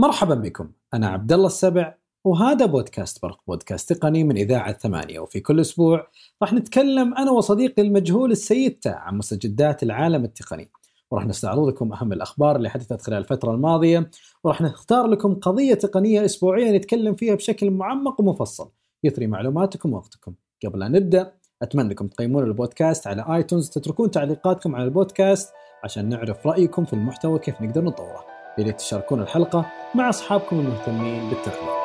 مرحبا 0.00 0.34
بكم. 0.34 0.70
أنا 0.94 1.08
عبد 1.08 1.32
الله 1.32 1.46
السبع 1.46 1.94
وهذا 2.24 2.66
بودكاست 2.66 3.22
برق 3.22 3.40
بودكاست 3.46 3.92
تقني 3.92 4.24
من 4.24 4.36
إذاعة 4.36 4.72
ثمانية. 4.72 5.20
وفي 5.20 5.40
كل 5.40 5.60
أسبوع 5.60 6.06
راح 6.42 6.52
نتكلم 6.52 7.14
أنا 7.14 7.30
وصديقي 7.30 7.82
المجهول 7.82 8.30
السيد 8.30 8.78
تاع 8.78 8.98
عن 8.98 9.18
مستجدات 9.18 9.82
العالم 9.82 10.24
التقني. 10.24 10.70
وراح 11.10 11.26
نستعرض 11.26 11.68
لكم 11.68 11.92
أهم 11.92 12.12
الأخبار 12.12 12.56
اللي 12.56 12.70
حدثت 12.70 13.02
خلال 13.02 13.18
الفترة 13.18 13.50
الماضية 13.54 14.10
وراح 14.44 14.60
نختار 14.60 15.06
لكم 15.06 15.34
قضية 15.34 15.74
تقنية 15.74 16.24
أسبوعية 16.24 16.76
نتكلم 16.76 17.14
فيها 17.14 17.34
بشكل 17.34 17.70
معمق 17.70 18.20
ومفصل. 18.20 18.70
يثري 19.04 19.26
معلوماتكم 19.26 19.92
ووقتكم. 19.92 20.34
قبل 20.64 20.82
أن 20.82 20.92
نبدأ 20.92 21.32
أتمنى 21.62 21.88
أنكم 21.88 22.08
تقيمون 22.08 22.44
البودكاست 22.44 23.06
على 23.06 23.24
آيتونز 23.36 23.70
تتركون 23.70 24.10
تعليقاتكم 24.10 24.74
على 24.74 24.84
البودكاست 24.84 25.52
عشان 25.84 26.08
نعرف 26.08 26.46
رأيكم 26.46 26.84
في 26.84 26.92
المحتوى 26.92 27.38
كيف 27.38 27.62
نقدر 27.62 27.84
نطوره. 27.84 28.39
يا 28.60 28.64
ريت 28.64 28.78
تشاركون 28.78 29.22
الحلقة 29.22 29.66
مع 29.94 30.08
أصحابكم 30.08 30.60
المهتمين 30.60 31.30
بالتقنية. 31.30 31.80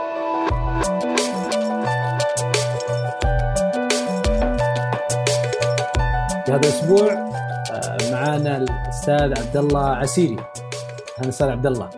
في 6.45 6.51
هذا 6.51 6.57
الأسبوع 6.57 7.13
آه، 7.13 8.11
معانا 8.11 8.57
الأستاذ 8.57 9.39
عبد 9.39 9.57
الله 9.57 9.87
عسيري. 9.87 10.37
أهلا 11.19 11.29
أستاذ 11.29 11.47
عبد 11.47 11.65
الله 11.65 11.89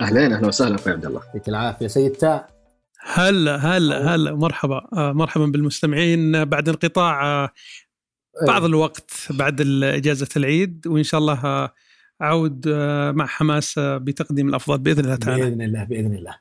أهلين 0.00 0.32
أهلا 0.32 0.46
وسهلا 0.46 0.74
أخوي 0.74 0.92
عبد 0.92 1.06
الله 1.06 1.20
يعطيك 1.26 1.48
العافية. 1.48 1.86
سيد 1.86 2.12
تاء. 2.12 2.48
هلا 3.00 3.56
هلا 3.56 4.14
هلا. 4.14 4.34
مرحبا. 4.34 4.86
آه، 4.92 5.12
مرحبا 5.12 5.46
بالمستمعين. 5.46 6.44
بعد 6.44 6.68
انقطاع 6.68 7.44
آه، 7.44 7.50
بعض 8.46 8.64
الوقت 8.64 9.10
بعد 9.30 9.60
اجازه 9.82 10.28
العيد 10.36 10.86
وإن 10.86 11.02
شاء 11.02 11.20
الله 11.20 11.70
أعود 12.22 12.64
آه، 12.68 13.10
مع 13.10 13.26
حماس 13.26 13.78
آه، 13.78 13.96
بتقديم 13.98 14.48
الأفضل 14.48 14.78
بإذن 14.78 15.04
الله 15.04 15.16
تعالى. 15.16 15.42
بإذن 15.42 15.62
الله 15.62 15.84
بإذن 15.84 16.14
الله. 16.14 16.34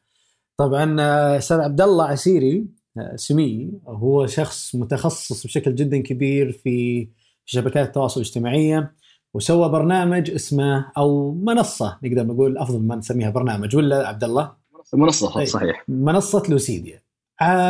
طبعا 0.58 1.02
آه، 1.02 1.38
أستاذ 1.38 1.60
عبد 1.60 1.82
الله 1.82 2.06
عسيري 2.06 2.68
سمي 3.16 3.72
هو 3.88 4.28
شخص 4.28 4.76
متخصص 4.76 5.46
بشكل 5.46 5.76
جدا 5.76 6.02
كبير 6.02 6.52
في 6.52 7.08
شبكات 7.46 7.88
التواصل 7.88 8.22
الاجتماعية 8.22 8.92
وسوى 9.34 9.70
برنامج 9.70 10.32
اسمه 10.32 10.92
أو 10.98 11.34
منصة 11.34 11.98
نقدر 12.04 12.26
نقول 12.26 12.58
أفضل 12.58 12.80
ما 12.80 12.96
نسميها 12.96 13.30
برنامج 13.30 13.76
ولا 13.76 14.08
عبد 14.08 14.24
الله؟ 14.24 14.52
منصة 14.94 15.40
أي. 15.40 15.46
صحيح. 15.46 15.84
منصة 15.88 16.44
لوسيديا. 16.50 17.02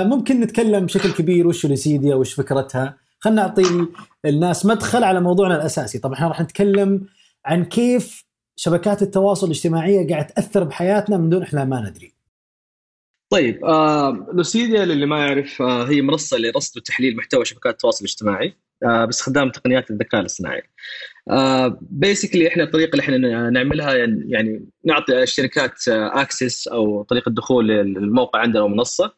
ممكن 0.04 0.40
نتكلم 0.40 0.86
بشكل 0.86 1.12
كبير 1.12 1.48
وش 1.48 1.66
لوسيديا 1.66 2.16
وش 2.16 2.34
فكرتها؟ 2.34 2.98
خلينا 3.20 3.42
نعطي 3.42 3.64
الناس 4.26 4.66
مدخل 4.66 5.04
على 5.04 5.22
موضوعنا 5.22 5.56
الأساسي. 5.56 6.00
طبعا 6.00 6.14
إحنا 6.16 6.28
راح 6.28 6.42
نتكلم 6.42 7.06
عن 7.48 7.66
كيف 7.66 8.26
شبكات 8.56 9.02
التواصل 9.02 9.48
الاجتماعية 9.48 10.08
قاعد 10.10 10.28
تأثر 10.28 10.64
بحياتنا 10.64 11.18
من 11.18 11.30
دون 11.30 11.42
إحنا 11.42 11.66
ما 11.66 11.90
ندري 11.90 12.14
طيب 13.30 13.66
آه 13.66 14.28
لوسيديا 14.34 14.86
للي 14.86 15.06
ما 15.06 15.26
يعرف 15.28 15.62
آه 15.62 15.84
هي 15.90 16.02
منصة 16.02 16.38
لرصد 16.38 16.78
وتحليل 16.78 17.16
محتوى 17.18 17.46
شبكات 17.46 17.74
التواصل 17.74 18.06
الاجتماعي 18.06 18.58
آه 18.84 19.06
باستخدام 19.06 19.50
تقنيات 19.50 19.92
الذكاء 19.92 20.22
الاصطناعي. 20.22 20.62
آه 21.30 21.78
basically 21.82 22.48
إحنا 22.48 22.64
الطريقة 22.64 22.92
اللي 22.92 23.02
إحنا 23.02 23.50
نعملها 23.50 23.94
يعني, 23.94 24.32
يعني 24.32 24.66
نعطي 24.86 25.24
الشركات 25.24 25.88
access 25.88 26.68
أو 26.68 27.04
طريقة 27.04 27.32
دخول 27.32 27.68
للموقع 27.68 28.40
عندنا 28.40 28.64
أو 28.64 28.68
منصة 28.68 29.14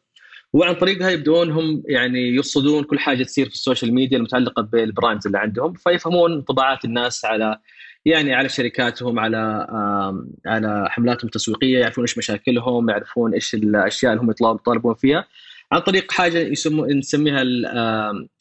وعن 0.52 0.74
طريقها 0.74 1.10
يبدون 1.10 1.50
هم 1.50 1.82
يعني 1.86 2.18
يرصدون 2.18 2.84
كل 2.84 2.98
حاجة 2.98 3.24
تصير 3.24 3.46
في 3.46 3.54
ال 3.54 3.60
social 3.60 3.94
media 3.94 4.18
المتعلقة 4.18 4.62
بال 4.62 4.78
brands 4.78 5.26
اللي 5.26 5.38
عندهم 5.38 5.72
فيفهمون 5.74 6.32
انطباعات 6.32 6.84
الناس 6.84 7.24
على 7.24 7.58
يعني 8.04 8.34
على 8.34 8.48
شركاتهم 8.48 9.18
على 9.18 9.66
على 10.46 10.86
حملاتهم 10.90 11.26
التسويقية 11.26 11.78
يعرفون 11.78 12.04
إيش 12.04 12.18
مشاكلهم 12.18 12.90
يعرفون 12.90 13.34
إيش 13.34 13.54
الأشياء 13.54 14.12
اللي 14.12 14.22
هم 14.22 14.30
يطالبون 14.30 14.94
فيها 14.94 15.26
عن 15.72 15.80
طريق 15.80 16.12
حاجة 16.12 16.38
يسمو 16.38 16.86
نسميها 16.86 17.42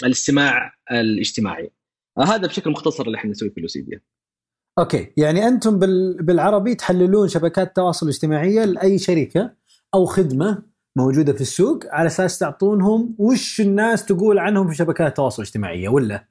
الاستماع 0.04 0.74
الاجتماعي. 0.92 1.72
آه، 2.18 2.24
هذا 2.24 2.48
بشكل 2.48 2.72
مختصر 2.72 3.06
اللي 3.06 3.18
إحنا 3.18 3.32
نسويه 3.32 3.50
في 3.50 3.62
لوسيديا 3.62 4.02
okay. 4.80 5.14
يعني 5.18 5.48
أنتم 5.48 5.80
بال... 5.80 6.24
بالعربي 6.24 6.76
تحللون 6.76 7.28
شبكات 7.28 7.68
التواصل 7.68 8.06
الاجتماعيه 8.06 8.66
لأي 8.66 8.98
شركة 8.98 9.54
أو 9.94 10.06
خدمة 10.06 10.64
موجودة 10.96 11.34
في 11.34 11.42
السوق 11.42 11.80
على 11.86 12.08
أساس 12.08 12.40
تعطونهم 12.40 13.16
وش 13.18 13.62
الناس 13.62 14.06
تقول 14.06 14.40
عنهم 14.40 14.68
في 14.68 14.76
شبكات 14.76 15.08
التواصل 15.08 15.44
الاجتماعية 15.44 15.90
ولا؟ 15.90 16.28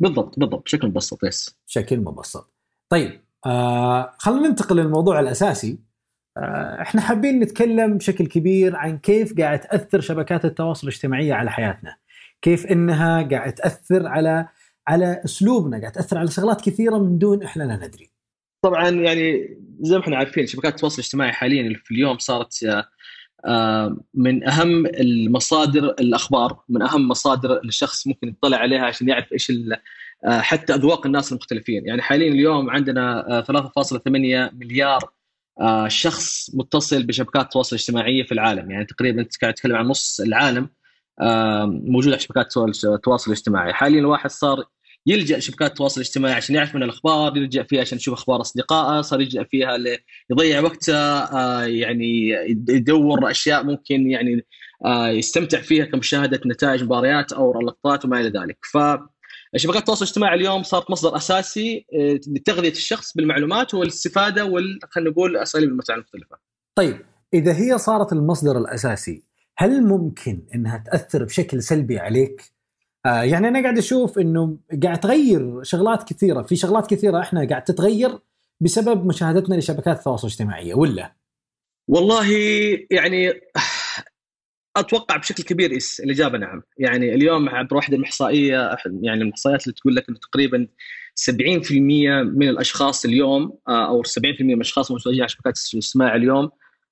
بالضبط 0.00 0.38
بالضبط. 0.38 0.62
بشكل 0.64 0.88
مبسط 0.88 1.24
يس. 1.24 1.56
بشكل 1.68 1.98
مبسط. 1.98 2.53
طيب 2.94 3.20
آه 3.46 4.14
خلينا 4.18 4.48
ننتقل 4.48 4.76
للموضوع 4.76 5.20
الأساسي. 5.20 5.78
آه 6.36 6.82
إحنا 6.82 7.00
حابين 7.00 7.40
نتكلم 7.40 7.98
بشكل 7.98 8.26
كبير 8.26 8.76
عن 8.76 8.98
كيف 8.98 9.40
قاعد 9.40 9.60
تأثر 9.60 10.00
شبكات 10.00 10.44
التواصل 10.44 10.88
الاجتماعيه 10.88 11.34
على 11.34 11.50
حياتنا. 11.50 11.96
كيف 12.42 12.66
إنها 12.66 13.22
قاعد 13.22 13.54
تأثر 13.54 14.06
على 14.06 14.48
على 14.88 15.22
أسلوبنا، 15.24 15.80
قاعد 15.80 15.92
تأثر 15.92 16.18
على 16.18 16.30
شغلات 16.30 16.60
كثيرة 16.60 16.98
من 16.98 17.18
دون 17.18 17.42
إحنا 17.42 17.62
لا 17.62 17.76
ندري. 17.76 18.10
طبعا 18.64 18.90
يعني 18.90 19.56
زي 19.80 19.96
ما 19.96 20.02
إحنا 20.02 20.16
عارفين 20.16 20.46
شبكات 20.46 20.74
التواصل 20.74 20.94
الاجتماعي 20.94 21.32
حاليا 21.32 21.80
في 21.84 21.94
اليوم 21.94 22.18
صارت 22.18 22.64
آه، 22.64 22.84
آه، 23.46 23.96
من 24.14 24.48
أهم 24.48 24.86
المصادر 24.86 25.84
الأخبار 25.84 26.64
من 26.68 26.82
أهم 26.82 27.08
مصادر 27.08 27.60
الشخص 27.64 28.06
ممكن 28.06 28.28
يطلع 28.28 28.56
عليها 28.56 28.82
عشان 28.82 29.08
يعرف 29.08 29.32
إيش 29.32 29.50
حتى 30.28 30.74
أذواق 30.74 31.06
الناس 31.06 31.32
المختلفين. 31.32 31.86
يعني 31.86 32.02
حاليا 32.02 32.28
اليوم 32.32 32.70
عندنا 32.70 33.38
آه، 33.38 33.40
3.8 33.40 34.50
مليار 34.54 35.10
آه، 35.60 35.88
شخص 35.88 36.50
متصل 36.54 37.02
بشبكات 37.02 37.44
التواصل 37.44 37.76
الاجتماعيه 37.76 38.22
في 38.22 38.32
العالم. 38.32 38.70
يعني 38.70 38.84
تقريبا 38.84 39.20
أنت 39.20 39.36
قاعد 39.42 39.54
تتكلم 39.54 39.76
عن 39.76 39.86
نص 39.86 40.20
العالم 40.20 40.68
آه، 41.20 41.64
موجود 41.66 42.12
على 42.12 42.20
شبكات 42.22 42.56
التواصل 42.84 43.32
الاجتماعي 43.32 43.72
حاليا 43.72 44.00
الواحد 44.00 44.30
صار 44.30 44.64
يلجأ 45.06 45.38
شبكات 45.38 45.70
التواصل 45.70 46.00
الاجتماعي 46.00 46.34
عشان 46.34 46.54
يعرف 46.54 46.74
من 46.74 46.82
الأخبار 46.82 47.36
يلجأ 47.36 47.62
فيها 47.62 47.80
عشان 47.80 47.98
يشوف 47.98 48.14
أخبار 48.14 48.40
أصدقائه 48.40 49.00
صار 49.00 49.20
يلجأ 49.20 49.44
فيها 49.44 49.76
ل- 49.78 49.98
يضيع 50.30 50.60
وقته 50.60 50.94
آه، 50.96 51.64
يعني 51.64 52.28
يدور 52.68 53.30
أشياء 53.30 53.64
ممكن 53.64 54.10
يعني 54.10 54.46
آه، 54.84 55.08
يستمتع 55.08 55.60
فيها 55.60 55.84
كمشاهدة 55.84 56.40
نتائج 56.46 56.82
مباريات 56.84 57.32
أو 57.32 57.60
لقطات 57.60 58.04
وما 58.04 58.20
إلى 58.20 58.28
ذلك. 58.40 58.58
فشبكات 59.54 59.80
التواصل 59.80 60.04
الاجتماعي 60.04 60.34
اليوم 60.34 60.62
صارت 60.62 60.90
مصدر 60.90 61.16
أساسي 61.16 61.86
آه، 61.94 62.20
لتغذية 62.28 62.70
الشخص 62.70 63.16
بالمعلومات 63.16 63.74
والاستفادة 63.74 64.44
وال 64.44 64.78
خلينا 64.90 65.10
نقول 65.10 65.36
أساليب 65.36 65.68
المتعه 65.68 65.94
المختلفة 65.94 66.36
طيب 66.74 66.98
إذا 67.34 67.56
هي 67.56 67.78
صارت 67.78 68.12
المصدر 68.12 68.58
الأساسي، 68.58 69.22
هل 69.56 69.82
ممكن 69.82 70.42
إنها 70.54 70.84
تأثر 70.86 71.24
بشكل 71.24 71.62
سلبي 71.62 71.98
عليك؟ 71.98 72.42
آه 73.06 73.22
يعني 73.22 73.48
أنا 73.48 73.62
قاعد 73.62 73.78
أشوف 73.78 74.18
إنه 74.18 74.58
قاعد 74.82 75.00
تغير 75.00 75.62
شغلات 75.62 76.12
كثيرة، 76.12 76.42
في 76.42 76.56
شغلات 76.56 76.86
كثيرة 76.86 77.20
إحنا 77.20 77.48
قاعد 77.48 77.64
تتغير 77.64 78.18
بسبب 78.60 79.06
مشاهدتنا 79.06 79.54
لشبكات 79.54 79.98
التواصل 79.98 80.26
الاجتماعيه 80.26 80.74
ولا؟ 80.74 81.14
والله 81.88 82.26
يعني 82.90 83.32
أتوقع 84.76 85.16
بشكل 85.16 85.42
كبير 85.42 85.76
إس 85.76 86.00
الإجابة؟ 86.00 86.38
نعم. 86.38 86.62
يعني 86.78 87.14
اليوم 87.14 87.48
عبر 87.48 87.76
واحدة 87.76 87.96
الاحصائيه 87.96 88.76
يعني 89.02 89.22
الإحصائيات 89.22 89.62
اللي 89.64 89.74
تقول 89.74 89.96
لك 89.96 90.08
إنه 90.08 90.18
تقريبا 90.18 90.66
70% 91.14 91.72
من 92.24 92.48
الأشخاص 92.48 93.04
اليوم 93.04 93.58
آه، 93.68 93.88
أو 93.88 94.02
70% 94.02 94.18
من 94.40 94.54
الأشخاص 94.54 94.90
المتواجدين 94.90 95.22
على 95.22 95.28
شبكات 95.28 95.58
الاجتماع 95.74 96.14
اليوم 96.16 96.50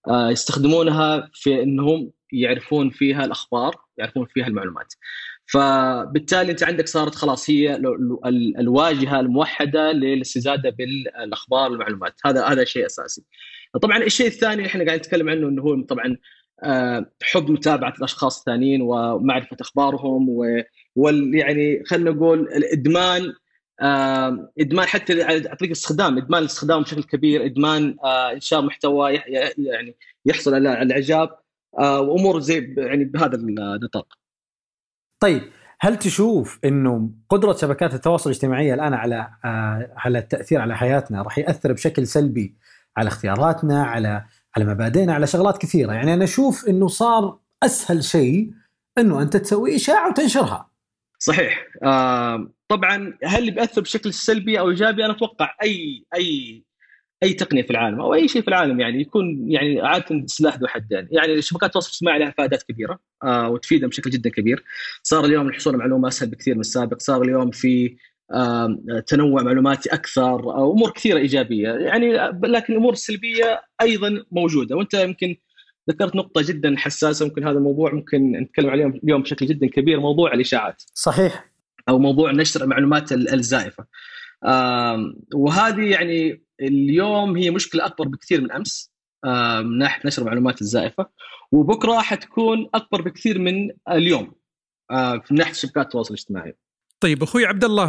آه، 0.08 0.30
يستخدمونها 0.30 1.30
في 1.34 1.62
إنهم 1.62 2.10
يعرفون 2.32 2.90
فيها 2.90 3.24
الأخبار 3.24 3.74
يعرفون 3.98 4.26
فيها 4.34 4.46
المعلومات. 4.46 4.94
فبالتالي 5.46 6.50
أنت 6.52 6.62
عندك 6.62 6.88
صارت 6.88 7.14
خلاص 7.14 7.50
هي 7.50 7.76
ال- 7.76 8.18
ال- 8.26 8.56
الواجهة 8.58 9.20
الموحدة 9.20 9.92
للاستزادة 9.92 10.70
بالأخبار 10.70 11.70
والمعلومات. 11.70 12.14
هذا 12.26 12.44
هذا 12.46 12.64
شيء 12.64 12.86
أساسي. 12.86 13.22
طبعا 13.82 13.98
الشيء 14.02 14.26
الثاني 14.26 14.54
اللي 14.54 14.66
إحنا 14.66 14.84
قاعد 14.84 14.98
نتكلم 14.98 15.28
عنه 15.28 15.48
إنه 15.48 15.62
هو 15.62 15.82
طبعا 15.82 16.16
حب 17.22 17.50
متابعة 17.50 17.94
الأشخاص 17.98 18.38
الثانيين 18.38 18.82
ومعرفة 18.82 19.56
أخبارهم 19.60 20.28
و- 20.28 20.62
وال 20.96 21.34
يعني 21.34 21.84
خلينا 21.86 22.10
نقول 22.10 22.40
الإدمان 22.40 23.22
آه، 23.80 24.52
إدمان 24.60 24.86
حتى 24.86 25.22
على 25.22 25.40
طريق 25.40 25.62
الاستخدام 25.62 26.18
إدمان 26.18 26.40
الاستخدام 26.42 26.82
بشكل 26.82 27.02
كبير 27.02 27.44
إدمان 27.46 27.96
آه، 28.04 28.32
إنشاء 28.32 28.62
محتوى 28.62 29.14
يعني 29.58 29.96
يحصل 30.26 30.54
على 30.54 30.82
الإعجاب 30.82 31.28
آه، 31.78 32.00
وأمور 32.00 32.40
زي 32.40 32.74
يعني 32.78 33.04
بهذا 33.04 33.36
النطاق. 33.36 34.06
طيب 35.22 35.42
هل 35.80 35.96
تشوف 35.98 36.58
إنه 36.64 37.10
قدرة 37.28 37.52
شبكات 37.52 37.94
التواصل 37.94 38.30
الاجتماعي 38.30 38.74
الآن 38.74 38.94
على 38.94 39.30
آه 39.44 39.92
على 39.96 40.18
التأثير 40.18 40.60
على 40.60 40.76
حياتنا 40.76 41.22
راح 41.22 41.38
يأثر 41.38 41.72
بشكل 41.72 42.06
سلبي 42.06 42.56
على 42.96 43.08
اختياراتنا 43.08 43.82
على 43.84 44.24
على 44.56 44.64
مبادئنا 44.64 45.14
على 45.14 45.26
شغلات 45.26 45.58
كثيرة، 45.58 45.92
يعني 45.92 46.14
أنا 46.14 46.24
أشوف 46.24 46.68
إنه 46.68 46.88
صار 46.88 47.38
أسهل 47.62 48.04
شيء 48.04 48.50
إنه 48.98 49.22
أنت 49.22 49.36
تسوي 49.36 49.76
إشاعة 49.76 50.10
وتنشرها. 50.10 50.70
صحيح. 51.18 51.66
آه، 51.82 52.50
طبعا 52.68 53.18
هل 53.24 53.50
بيأثر 53.50 53.80
بشكل 53.80 54.12
سلبي 54.12 54.60
أو 54.60 54.70
إيجابي؟ 54.70 55.04
أنا 55.04 55.12
أتوقع 55.12 55.54
أي 55.62 56.04
أي 56.14 56.62
أي 57.22 57.32
تقنية 57.32 57.62
في 57.62 57.70
العالم 57.70 58.00
أو 58.00 58.14
أي 58.14 58.28
شيء 58.28 58.42
في 58.42 58.48
العالم 58.48 58.80
يعني 58.80 59.00
يكون 59.00 59.50
يعني 59.50 59.80
عادة 59.80 60.26
سلاح 60.26 60.58
ذو 60.58 60.66
حدين، 60.66 61.08
يعني 61.10 61.42
شبكات 61.42 61.68
التواصل 61.68 61.88
الاجتماعي 61.88 62.18
لها 62.18 62.34
فائدات 62.38 62.62
كبيرة 62.62 62.98
آه 63.24 63.48
وتفيدهم 63.48 63.88
بشكل 63.88 64.10
جدا 64.10 64.30
كبير، 64.30 64.64
صار 65.02 65.24
اليوم 65.24 65.48
الحصول 65.48 65.72
على 65.72 65.82
معلومة 65.82 66.08
أسهل 66.08 66.30
بكثير 66.30 66.54
من 66.54 66.60
السابق، 66.60 66.98
صار 66.98 67.22
اليوم 67.22 67.50
في 67.50 67.96
تنوع 69.06 69.42
معلوماتي 69.42 69.88
أكثر 69.94 70.40
أمور 70.72 70.90
كثيرة 70.90 71.18
إيجابية، 71.18 71.68
يعني 71.68 72.12
لكن 72.42 72.72
الأمور 72.72 72.92
السلبية 72.92 73.62
أيضا 73.80 74.24
موجودة 74.32 74.76
وأنت 74.76 74.94
يمكن 74.94 75.36
ذكرت 75.90 76.16
نقطة 76.16 76.42
جدا 76.42 76.74
حساسة 76.76 77.26
ممكن 77.26 77.44
هذا 77.44 77.58
الموضوع 77.58 77.94
ممكن 77.94 78.32
نتكلم 78.32 78.70
عليه 78.70 78.86
اليوم 78.86 79.22
بشكل 79.22 79.46
جدا 79.46 79.66
كبير 79.66 80.00
موضوع 80.00 80.34
الإشاعات. 80.34 80.82
صحيح. 80.94 81.52
أو 81.88 81.98
موضوع 81.98 82.32
نشر 82.32 82.64
المعلومات 82.64 83.12
الزائفة. 83.12 83.86
وهذه 85.34 85.90
يعني 85.90 86.42
اليوم 86.60 87.36
هي 87.36 87.50
مشكلة 87.50 87.86
أكبر 87.86 88.08
بكثير 88.08 88.40
من 88.40 88.52
أمس 88.52 88.92
من 89.64 89.78
ناحية 89.78 90.06
نشر 90.06 90.22
المعلومات 90.22 90.60
الزائفة 90.60 91.06
وبكرة 91.52 92.00
حتكون 92.00 92.68
أكبر 92.74 93.02
بكثير 93.02 93.38
من 93.38 93.70
اليوم 93.90 94.32
من 95.30 95.38
ناحية 95.38 95.52
شبكات 95.52 95.84
التواصل 95.84 96.14
الاجتماعي. 96.14 96.56
طيب 97.02 97.22
أخوي 97.22 97.46
عبد 97.46 97.64
الله 97.64 97.86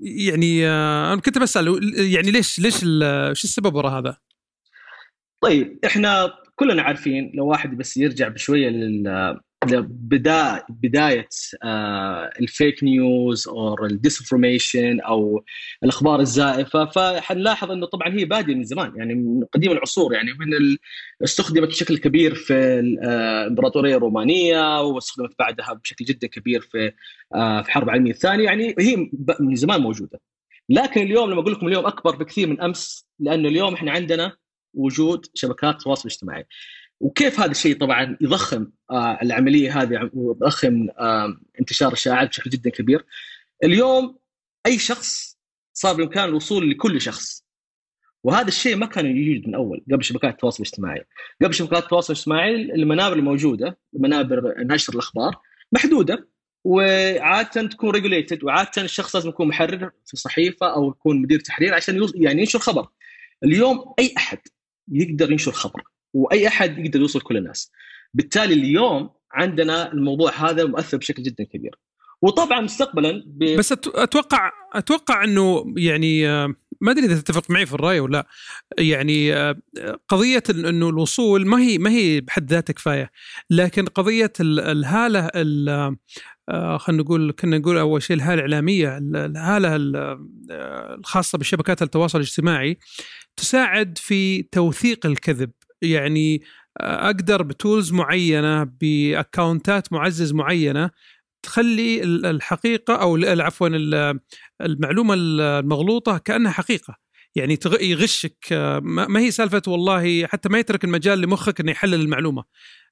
يعني 0.00 0.68
أنا 1.12 1.20
كنت 1.20 1.38
بسأل 1.38 1.80
يعني 2.12 2.30
ليش 2.30 2.58
ليش 2.58 2.78
شو 3.32 3.44
السبب 3.44 3.74
وراء 3.74 3.98
هذا؟ 3.98 4.16
طيب 5.40 5.78
إحنا 5.84 6.32
كلنا 6.54 6.82
عارفين 6.82 7.32
لو 7.34 7.46
واحد 7.46 7.76
بس 7.76 7.96
يرجع 7.96 8.28
بشوية 8.28 8.68
لل 8.68 9.38
بداية 9.74 10.66
بدايه 10.68 11.28
ال 12.40 12.49
fake 12.49 12.84
news 12.84 13.48
أو 13.48 13.84
ال 13.84 13.92
disinformation 13.92 15.00
أو 15.00 15.44
الأخبار 15.84 16.20
الزائفة. 16.20 16.84
فحنلاحظ 16.84 17.70
إنه 17.70 17.86
طبعا 17.86 18.12
هي 18.12 18.24
بادية 18.24 18.54
من 18.54 18.64
زمان 18.64 18.92
يعني 18.96 19.14
من 19.14 19.44
قديم 19.44 19.72
العصور 19.72 20.14
يعني 20.14 20.32
من 20.32 20.76
استخدمت 21.24 21.68
بشكل 21.68 21.98
كبير 21.98 22.34
في 22.34 22.54
الامبراطوريه 22.54 23.96
الرومانيه 23.96 24.82
واستخدمت 24.82 25.34
بعدها 25.38 25.72
بشكل 25.72 26.04
جدا 26.04 26.26
كبير 26.26 26.60
في 26.60 26.92
في 27.34 27.60
الحرب 27.64 27.84
العالمية 27.88 28.10
الثانية. 28.10 28.44
يعني 28.44 28.74
هي 28.78 28.96
من 29.40 29.54
زمان 29.54 29.80
موجودة. 29.80 30.20
لكن 30.68 31.00
اليوم 31.00 31.30
لما 31.30 31.40
أقول 31.40 31.52
لكم 31.52 31.68
اليوم 31.68 31.86
أكبر 31.86 32.16
بكثير 32.16 32.48
من 32.48 32.60
أمس 32.60 33.06
لأنه 33.18 33.48
اليوم 33.48 33.74
إحنا 33.74 33.92
عندنا 33.92 34.36
وجود 34.74 35.26
شبكات 35.34 35.74
التواصل 35.74 36.08
الاجتماعي 36.08 36.46
وكيف 37.00 37.40
هذا 37.40 37.50
الشيء 37.50 37.78
طبعا 37.78 38.16
يضخم 38.20 38.70
آه 38.90 39.18
العملية 39.22 39.82
هذه 39.82 40.10
ويضخم 40.14 40.88
آه 40.98 41.36
انتشار 41.60 41.92
الشائعات 41.92 42.28
بشكل 42.28 42.50
جدا 42.50 42.70
كبير. 42.70 43.06
اليوم 43.64 44.18
أي 44.66 44.78
شخص 44.78 45.38
صار 45.72 45.94
بإمكان 45.94 46.24
الوصول 46.24 46.70
لكل 46.70 47.00
شخص. 47.00 47.46
وهذا 48.24 48.48
الشيء 48.48 48.76
ما 48.76 48.86
كان 48.86 49.06
يوجد 49.06 49.48
من 49.48 49.54
أول 49.54 49.84
قبل 49.92 50.04
شبكات 50.04 50.32
التواصل 50.34 50.62
الاجتماعي. 50.62 51.04
قبل 51.42 51.54
شبكات 51.54 51.82
التواصل 51.82 52.12
الاجتماعي 52.12 52.54
المنابر 52.54 53.16
الموجودة 53.16 53.78
منابر 53.92 54.54
نشر 54.58 54.92
الأخبار 54.92 55.36
محدودة 55.72 56.28
وعادة 56.64 57.68
تكون 57.68 57.90
ريجوليتد 57.90 58.44
وعادة 58.44 58.82
الشخص 58.82 59.16
لازم 59.16 59.28
يكون 59.28 59.48
محرر 59.48 59.90
في 60.06 60.16
صحيفه 60.16 60.74
أو 60.74 60.88
يكون 60.88 61.22
مدير 61.22 61.40
تحرير 61.40 61.74
عشان 61.74 62.08
يعني 62.14 62.40
ينشر 62.40 62.58
خبر. 62.58 62.88
اليوم 63.44 63.94
أي 63.98 64.14
أحد 64.16 64.38
يقدر 64.92 65.32
ينشر 65.32 65.52
خبر 65.52 65.82
وأي 66.14 66.48
أحد 66.48 66.78
يقدر 66.78 67.00
يوصل 67.00 67.20
كل 67.20 67.36
الناس. 67.36 67.72
بالتالي 68.14 68.54
اليوم 68.54 69.10
عندنا 69.32 69.92
الموضوع 69.92 70.32
هذا 70.50 70.64
مؤثر 70.64 70.96
بشكل 70.96 71.22
جدا 71.22 71.44
كبير. 71.44 71.78
وطبعا 72.22 72.60
مستقبلا 72.60 73.22
ب... 73.26 73.56
بس 73.58 73.72
أتوقع 73.72 74.52
أتوقع 74.74 75.24
إنه 75.24 75.74
يعني 75.76 76.26
ما 76.80 76.92
أدري 76.92 77.06
إذا 77.06 77.20
تتفق 77.20 77.50
معي 77.50 77.66
في 77.66 77.74
الرأي 77.74 78.00
ولا 78.00 78.12
لا. 78.12 78.26
يعني 78.84 79.34
قضية 80.08 80.42
إنه 80.50 80.88
الوصول 80.88 81.46
ما 81.46 81.60
هي 81.60 81.78
ما 81.78 81.90
هي 81.90 82.20
بحد 82.20 82.50
ذاتها 82.50 82.72
كفاية. 82.72 83.10
لكن 83.50 83.84
قضية 83.84 84.32
الهالة 84.40 85.30
خلينا 86.78 87.02
نقول 87.02 87.32
كنا 87.32 87.58
نقول 87.58 87.78
أول 87.78 88.02
شيء 88.02 88.16
الهالة 88.16 88.34
الإعلامية 88.34 88.98
الهالة 88.98 89.76
الخاصة 90.98 91.38
بشبكات 91.38 91.82
التواصل 91.82 92.18
الاجتماعي 92.18 92.78
تساعد 93.36 93.98
في 93.98 94.42
توثيق 94.42 95.06
الكذب. 95.06 95.50
يعني 95.82 96.42
أقدر 96.80 97.42
بتولز 97.42 97.92
معينة 97.92 98.64
باكونتات 98.64 99.92
معزز 99.92 100.32
معينة 100.32 100.90
تخلي 101.42 102.02
الحقيقة 102.02 102.94
أو 102.94 103.16
عفوا 103.16 103.68
المعلومة 104.60 105.14
المغلوطة 105.14 106.18
كأنها 106.18 106.52
حقيقة. 106.52 106.96
يعني 107.34 107.58
يغشك 107.80 108.46
ما 108.82 109.20
هي 109.20 109.30
سالفة 109.30 109.62
والله 109.68 110.26
حتى 110.26 110.48
ما 110.48 110.58
يترك 110.58 110.84
المجال 110.84 111.20
لمخك 111.20 111.60
إنه 111.60 111.70
يحلل 111.70 112.00
المعلومة. 112.00 112.44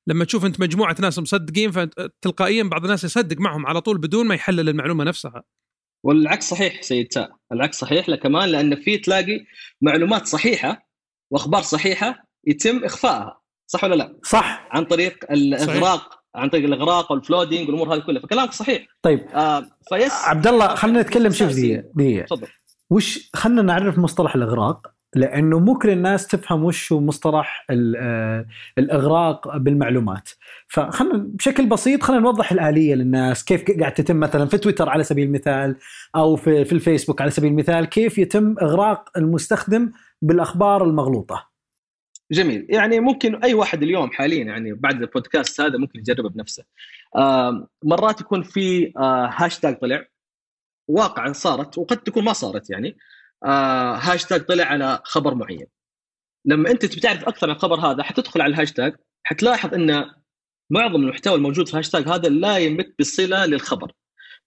لما 0.07 0.25
تشوف 0.25 0.45
أنت 0.45 0.61
مجموعة 0.61 0.97
ناس 1.01 1.19
مصدقين 1.19 1.71
فتلقائيا 1.71 2.63
بعض 2.63 2.85
الناس 2.85 3.05
يصدق 3.05 3.41
معهم 3.41 3.67
على 3.67 3.81
طول 3.81 3.99
بدون 3.99 4.27
ما 4.27 4.35
يحلل 4.35 4.69
المعلومة 4.69 5.05
نفسها. 5.05 5.43
والعكس 6.05 6.51
صحيح 6.51 6.83
سيد 6.83 7.09
العكس 7.53 7.79
صحيح 7.79 8.09
لا 8.09 8.17
كمان 8.17 8.49
لأن 8.49 8.77
في 8.77 8.99
تلاقي 8.99 9.47
معلومات 9.83 10.27
صحيحة 10.27 10.89
وأخبار 11.31 11.63
صحيحة 11.63 12.34
يتم 12.47 12.85
إخفائها 12.85 13.41
صح 13.67 13.85
ولا 13.85 13.95
لا؟ 13.95 14.17
صح. 14.23 14.69
عن 14.71 14.85
طريق 14.85 15.25
الإغراق 15.31 16.01
صحيح. 16.01 16.25
عن 16.35 16.49
طريق 16.49 16.65
الإغراق 16.65 17.13
وال 17.13 17.24
flooding 17.24 17.69
والأمور 17.69 17.95
هذه 17.95 18.01
كلها 18.01 18.23
فكلامك 18.23 18.53
صحيح. 18.53 18.87
طيب. 19.03 19.21
آه 19.35 19.67
face 19.89 20.13
عبد 20.25 20.47
الله 20.47 20.75
خلينا 20.75 21.03
نتكلم 21.03 21.33
شوف 21.33 21.51
دقيقة 21.53 21.85
دقيقة. 21.95 22.27
تفضل. 22.27 22.47
وش 22.91 23.31
خلينا 23.35 23.63
نعرف 23.63 23.99
مصطلح 23.99 24.35
الإغراق 24.35 24.87
لأنه 25.17 25.59
مو 25.59 25.79
كل 25.79 25.91
الناس 25.91 26.27
تفهم 26.27 26.65
وش 26.65 26.93
هو 26.93 27.01
مصطلح 27.01 27.67
الإغراق 28.79 29.57
بالمعلومات. 29.57 30.31
فخلنا 30.69 31.17
بشكل 31.17 31.67
بسيط 31.67 32.03
خلينا 32.03 32.23
نوضح 32.23 32.53
الآلية 32.53 32.95
للناس 32.95 33.45
كيف 33.45 33.65
قاعد 33.81 33.95
تتم 33.95 34.17
مثلا 34.17 34.47
في 34.47 34.59
تويتر 34.59 34.89
على 34.89 35.05
سبيل 35.05 35.27
المثال 35.27 35.77
أو 36.17 36.37
في 36.37 36.65
في 36.65 36.73
الفيسبوك 36.73 37.21
على 37.21 37.31
سبيل 37.31 37.51
المثال 37.51 37.85
كيف 37.85 38.19
يتم 38.19 38.55
إغراق 38.63 39.09
المستخدم 39.17 39.93
بالأخبار 40.23 40.85
المغلوطة. 40.85 41.54
جميل. 42.33 42.67
يعني 42.71 43.01
ممكن 43.01 43.45
أي 43.45 43.55
واحد 43.55 43.83
اليوم 43.83 44.11
حاليا 44.11 44.45
يعني 44.45 44.73
بعد 44.73 45.03
البودكاست 45.03 45.61
هذا 45.61 45.79
ممكن 45.79 45.99
يجربه 45.99 46.29
بنفسه. 46.29 46.65
آه 47.17 47.69
مرات 47.85 48.21
يكون 48.21 48.43
في 48.43 48.93
آه 48.97 49.31
هاشتاج 49.37 49.79
طلع 49.79 50.07
واقعا 50.89 51.33
صارت 51.33 51.79
وقد 51.79 51.97
تكون 51.97 52.25
ما 52.25 52.33
صارت 52.33 52.71
يعني. 52.71 52.97
آه 53.45 53.95
هاشتاج 53.95 54.41
طلع 54.41 54.65
على 54.65 55.01
خبر 55.05 55.35
معين. 55.35 55.67
لما 56.47 56.71
أنت 56.71 56.85
تبي 56.85 57.01
تعرف 57.01 57.29
أكثر 57.29 57.51
عن 57.51 57.57
الخبر 57.57 57.81
هذا 57.81 58.03
حتدخل 58.03 58.41
على 58.41 58.55
الهاشتاج 58.55 58.97
حتلاحظ 59.25 59.75
إن 59.75 60.11
معظم 60.71 60.97
المحتوى 60.97 61.35
الموجود 61.35 61.67
في 61.67 61.73
الهاشتاج 61.73 62.09
هذا 62.09 62.29
لا 62.29 62.59
يمت 62.59 62.95
بصلة 62.99 63.47
للخبر. 63.47 63.93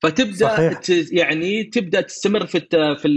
فتبدأ 0.02 0.48
صحيح. 0.48 0.82
يعني 1.12 1.64
تبدأ 1.64 2.02
تستمر 2.02 2.46
في 2.46 2.60
في 3.02 3.08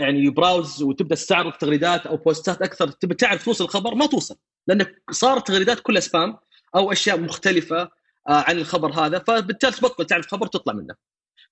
يعني 0.00 0.24
يبراوز 0.24 0.82
وتبدأ 0.82 1.14
تستعرض 1.14 1.52
تغريدات 1.52 2.06
أو 2.06 2.16
بوستات 2.16 2.62
أكثر 2.62 2.88
تبي 2.88 3.14
تعرف 3.14 3.44
توصل 3.44 3.64
الخبر 3.64 3.94
ما 3.94 4.06
توصل 4.06 4.36
لأنك 4.66 5.02
صارت 5.10 5.46
تغريدات 5.46 5.80
كلها 5.80 6.00
سبام 6.00 6.36
أو 6.74 6.92
أشياء 6.92 7.20
مختلفة 7.20 7.90
عن 8.28 8.58
الخبر 8.58 8.92
هذا 8.92 9.18
فبالتالي 9.18 9.72
تبطل 9.72 10.06
تعرف 10.06 10.26
خبر 10.26 10.46
تطلع 10.46 10.72
منه. 10.72 10.94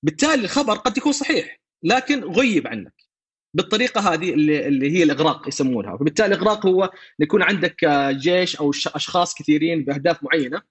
بالتالي 0.03 0.45
الخبر 0.45 0.75
قد 0.75 0.99
يكون 0.99 1.13
صحيح 1.13 1.61
لكن 1.83 2.25
غيب 2.25 2.67
عنك 2.67 2.95
بالطريقة 3.55 4.15
هذه 4.15 4.35
اللي, 4.35 4.67
اللي 4.67 4.91
هي 4.99 5.03
الإغراق 5.03 5.49
يسمونها. 5.49 5.97
فبالتالي 5.97 6.35
الإغراق 6.35 6.67
هو 6.67 6.91
يكون 7.19 7.43
عندك 7.43 7.85
جيش 8.11 8.57
أو 8.57 8.71
أشخاص 8.71 9.35
كثيرين 9.35 9.85
بأهداف 9.85 10.25
معينة 10.25 10.63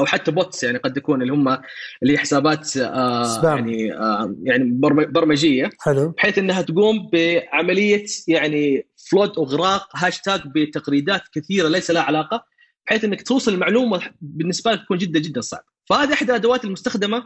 أو 0.00 0.06
حتى 0.06 0.30
bots 0.30 0.64
يعني 0.64 0.78
قد 0.78 0.96
يكون 0.96 1.22
اللي 1.22 1.32
هم 1.32 1.58
اللي 2.02 2.18
حسابات 2.18 2.76
آه 2.76 3.44
يعني 3.44 3.94
آه 3.94 4.34
يعني 4.42 4.70
برمجية. 5.06 5.70
حلو. 5.80 6.08
بحيث 6.08 6.38
إنها 6.38 6.62
تقوم 6.62 7.10
بعملية 7.12 8.06
يعني 8.28 8.86
flood 9.10 9.38
اغراق 9.38 9.88
هاشتاج 9.96 10.40
بتغريدات 10.54 11.22
كثيرة 11.32 11.68
ليس 11.68 11.90
لها 11.90 12.02
علاقة 12.02 12.44
بحيث 12.86 13.04
إنك 13.04 13.22
توصل 13.22 13.54
المعلومة 13.54 14.00
بالنسبة 14.20 14.72
لك 14.72 14.82
تكون 14.82 14.98
جدا 14.98 15.20
جدا 15.20 15.40
صعب. 15.40 15.62
فهذه 15.88 16.12
احد 16.12 16.30
الأدوات 16.30 16.64
المستخدمة 16.64 17.24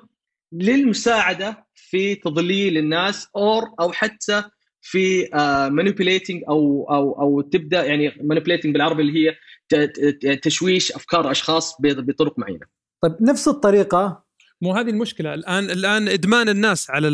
للمساعدة 0.53 1.67
في 1.75 2.15
تضليل 2.15 2.79
الناس 2.79 3.29
or 3.37 3.63
أو 3.81 3.93
حتى 3.93 4.43
في 4.83 5.29
manipulating 5.71 6.43
أو 6.49 6.87
أو 6.91 7.13
أو 7.21 7.41
تبدأ 7.41 7.85
يعني 7.85 8.13
manipulating 8.21 8.73
بالعربي 8.73 9.03
اللي 9.03 9.29
هي 9.29 9.35
تشويش 10.43 10.93
أفكار 10.93 11.31
أشخاص 11.31 11.77
بطرق 11.81 12.39
معينة. 12.39 12.67
طيب 13.03 13.17
نفس 13.21 13.49
الطريقة 13.49 14.25
مو 14.63 14.73
هذه 14.73 14.91
المشكلة 14.91 15.35
الان 15.35 15.65
الآن 15.65 16.09
إدمان 16.09 16.49
الناس 16.49 16.91
على 16.91 17.09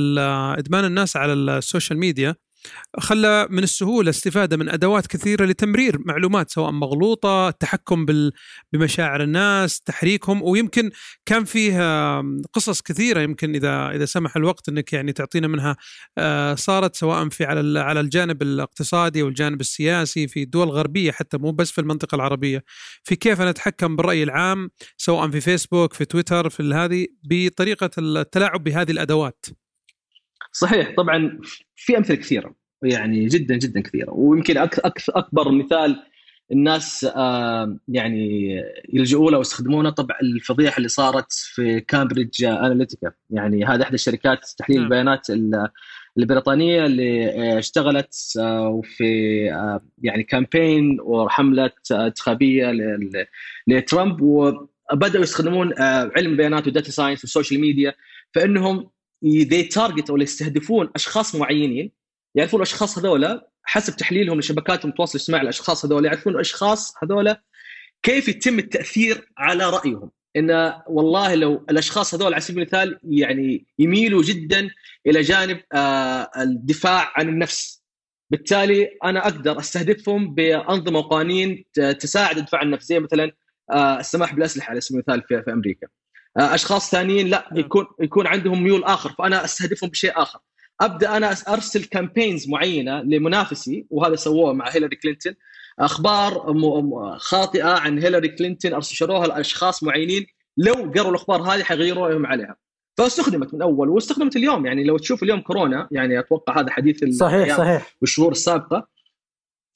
إدمان 0.59 0.85
الناس 0.85 1.17
على 1.17 1.33
ال 1.33 1.42
social 1.42 1.99
media 1.99 2.35
خلى 2.99 3.47
من 3.50 3.62
السهولة 3.62 4.11
استفادة 4.11 4.57
من 4.57 4.69
أدوات 4.69 5.07
كثيرة 5.07 5.45
لتمرير 5.45 5.99
معلومات 6.05 6.50
سواء 6.50 6.71
مغلوطة، 6.71 7.49
التحكم. 7.49 8.07
بمشاعر 8.73 9.23
الناس، 9.23 9.81
تحريكهم 9.81 10.43
ويمكن 10.43 10.91
كان 11.27 11.45
فيه 11.45 11.79
قصص 12.53 12.83
كثيرة 12.83 13.21
يمكن 13.21 13.55
إذا 13.55 13.91
إذا 13.91 14.05
سمح 14.05 14.37
الوقت 14.37 14.69
إنك 14.69 14.93
يعني 14.93 15.12
تعطينا 15.12 15.49
منها 15.49 15.77
آه، 16.19 16.55
صارت 16.55 16.97
سواء 16.97 17.29
في 17.29 17.45
على 17.45 17.81
على 17.81 18.00
الجانب 18.00 18.43
الاقتصادي 18.43 19.23
والجانب 19.23 19.61
السياسي 19.61 20.29
في 20.29 20.43
الدول 20.43 20.67
الغربيه 20.67 21.12
حتى 21.12 21.38
مو 21.38 21.53
بس 21.53 21.71
في 21.71 21.81
المنطقة 21.81 22.17
العربية، 22.17 22.65
في 23.05 23.17
كيف 23.17 23.41
نتحكم 23.41 23.97
بالرأي 23.97 24.23
العام 24.23 24.71
سواء 24.97 25.31
في 25.31 25.41
فيسبوك 25.41 25.93
في 25.93 26.05
تويتر 26.05 26.50
في 26.50 26.62
هذه 26.62 27.07
بطريقة 27.23 27.91
التلاعب 27.99 28.65
بهذه 28.65 28.91
الأدوات. 28.91 29.47
صحيح 30.52 30.95
طبعا 30.97 31.40
في 31.76 31.99
أمثلة 31.99 32.16
كثيرة 32.16 32.54
يعني 32.83 33.26
جدا 33.26 33.57
جدا 33.57 33.80
كثيرة. 33.80 34.11
ويمكن 34.12 34.57
أكبر 35.09 35.50
مثال 35.52 36.02
الناس 36.52 37.07
يعني 37.88 38.49
يلجؤوا 38.92 39.30
له 39.30 39.38
ويستخدمونه 39.38 39.90
طبعا 39.90 40.16
الفضيحة 40.23 40.76
اللي 40.76 40.88
صارت 40.88 41.33
في 41.33 41.80
كامبريدج 41.80 42.45
اناليتيكا 42.45 43.12
يعني 43.30 43.64
هذه 43.64 43.83
إحدى 43.83 43.95
الشركات 43.95 44.47
تحليل 44.59 44.78
نعم. 44.78 44.85
البيانات 44.85 45.26
البريطانية 46.18 46.87
اللي 46.87 47.59
اشتغلت 47.59 48.14
آه، 48.38 48.80
في 48.85 49.04
آه، 49.52 49.80
يعني 50.02 50.23
campaign 50.23 51.00
وحمله 51.00 51.71
انتخابية 51.92 52.73
لترامب 53.66 54.21
وبدأوا 54.21 55.23
يستخدمون 55.23 55.78
آه، 55.78 56.11
علم 56.16 56.30
البيانات 56.30 56.64
وال 56.65 56.73
data 56.73 56.91
science 56.91 57.25
وال 57.25 57.34
social 57.34 57.61
media 57.61 57.95
فإنهم 58.35 58.90
they 59.25 59.62
target 59.62 60.11
أو 60.11 60.17
يستهدفون 60.17 60.91
أشخاص 60.95 61.35
معينين 61.35 61.93
يعرفون 62.35 62.61
الأشخاص 62.61 62.99
هذولا 62.99 63.51
حسب 63.63 63.97
تحليلهم 63.97 64.39
لشبكاتهم 64.39 64.91
التواصل 64.91 65.19
الاجتماعي 65.19 65.43
الأشخاص 65.43 65.85
هذول 65.85 66.05
يعرفون 66.05 66.35
الأشخاص 66.35 66.95
هذولا 67.03 67.43
كيف 68.03 68.29
يتم 68.29 68.59
التأثير 68.59 69.29
على 69.39 69.71
رأيهم. 69.71 70.11
إن 70.37 70.73
والله 70.89 71.35
لو 71.35 71.67
الأشخاص 71.71 72.15
هذول 72.15 72.33
على 72.35 72.41
سبيل 72.41 72.63
المثال 72.63 73.01
يعني 73.05 73.67
يميلوا 73.79 74.23
جدا 74.23 74.71
إلى 75.07 75.21
جانب 75.21 75.61
آه 75.73 76.31
الدفاع 76.37 77.13
عن 77.17 77.29
النفس. 77.29 77.83
بالتالي 78.31 78.91
أنا 79.05 79.27
أقدر 79.27 79.59
أستهدفهم 79.59 80.35
بأنظمة 80.35 80.99
وقوانين 80.99 81.65
تساعد 81.75 82.39
الدفاع 82.39 82.61
عن 82.61 82.67
النفس 82.67 82.87
زي 82.87 83.01
مثلا 83.01 83.33
آه 83.71 84.01
السماح 84.01 84.35
بالأسلحة 84.35 84.71
على 84.71 84.81
سبيل 84.81 85.03
المثال 85.09 85.43
في, 85.45 85.53
أمريكا. 85.53 85.87
أشخاص 86.37 86.91
ثانيين 86.91 87.29
لا 87.29 87.49
نعم. 87.51 87.61
يكون 87.61 87.87
يكون 88.01 88.27
عندهم 88.27 88.63
ميول 88.63 88.85
آخر 88.85 89.13
فأنا 89.19 89.45
أستهدفهم 89.45 89.91
بشيء 89.91 90.23
آخر. 90.23 90.39
أبدأ 90.81 91.17
أنا 91.17 91.37
أرسل 91.49 91.85
campaigns 91.85 92.49
معينة 92.49 93.01
لمنافسي 93.03 93.87
وهذا 93.91 94.17
سووه 94.17 94.53
مع 94.53 94.69
هيلاري 94.71 94.97
كلينتون 94.97 95.35
أخبار 95.79 96.55
خاطئة 97.19 97.69
عن 97.69 97.99
هيلاري 97.99 98.29
كلينتون 98.29 98.75
أرسلوها 98.75 99.27
لأشخاص 99.27 99.83
معينين. 99.83 100.27
لو 100.57 100.75
قروا 100.75 101.11
الأخبار 101.11 101.43
هذه 101.43 101.63
حيغيروا 101.63 102.07
رأيهم 102.07 102.27
عليها. 102.27 102.57
فاستخدمت 102.97 103.55
من 103.55 103.63
أول 103.63 103.89
واستخدمت 103.89 104.37
اليوم. 104.37 104.67
يعني 104.67 104.85
لو 104.85 104.99
تشوف 104.99 105.23
اليوم 105.23 105.41
كورونا 105.41 105.89
يعني 105.91 106.19
أتوقع 106.19 106.61
هذا 106.61 106.71
حديث 106.71 107.05
صحيح 107.05 107.57
صحيح. 107.57 107.97
والشهور 108.01 108.33
السابقة 108.33 108.89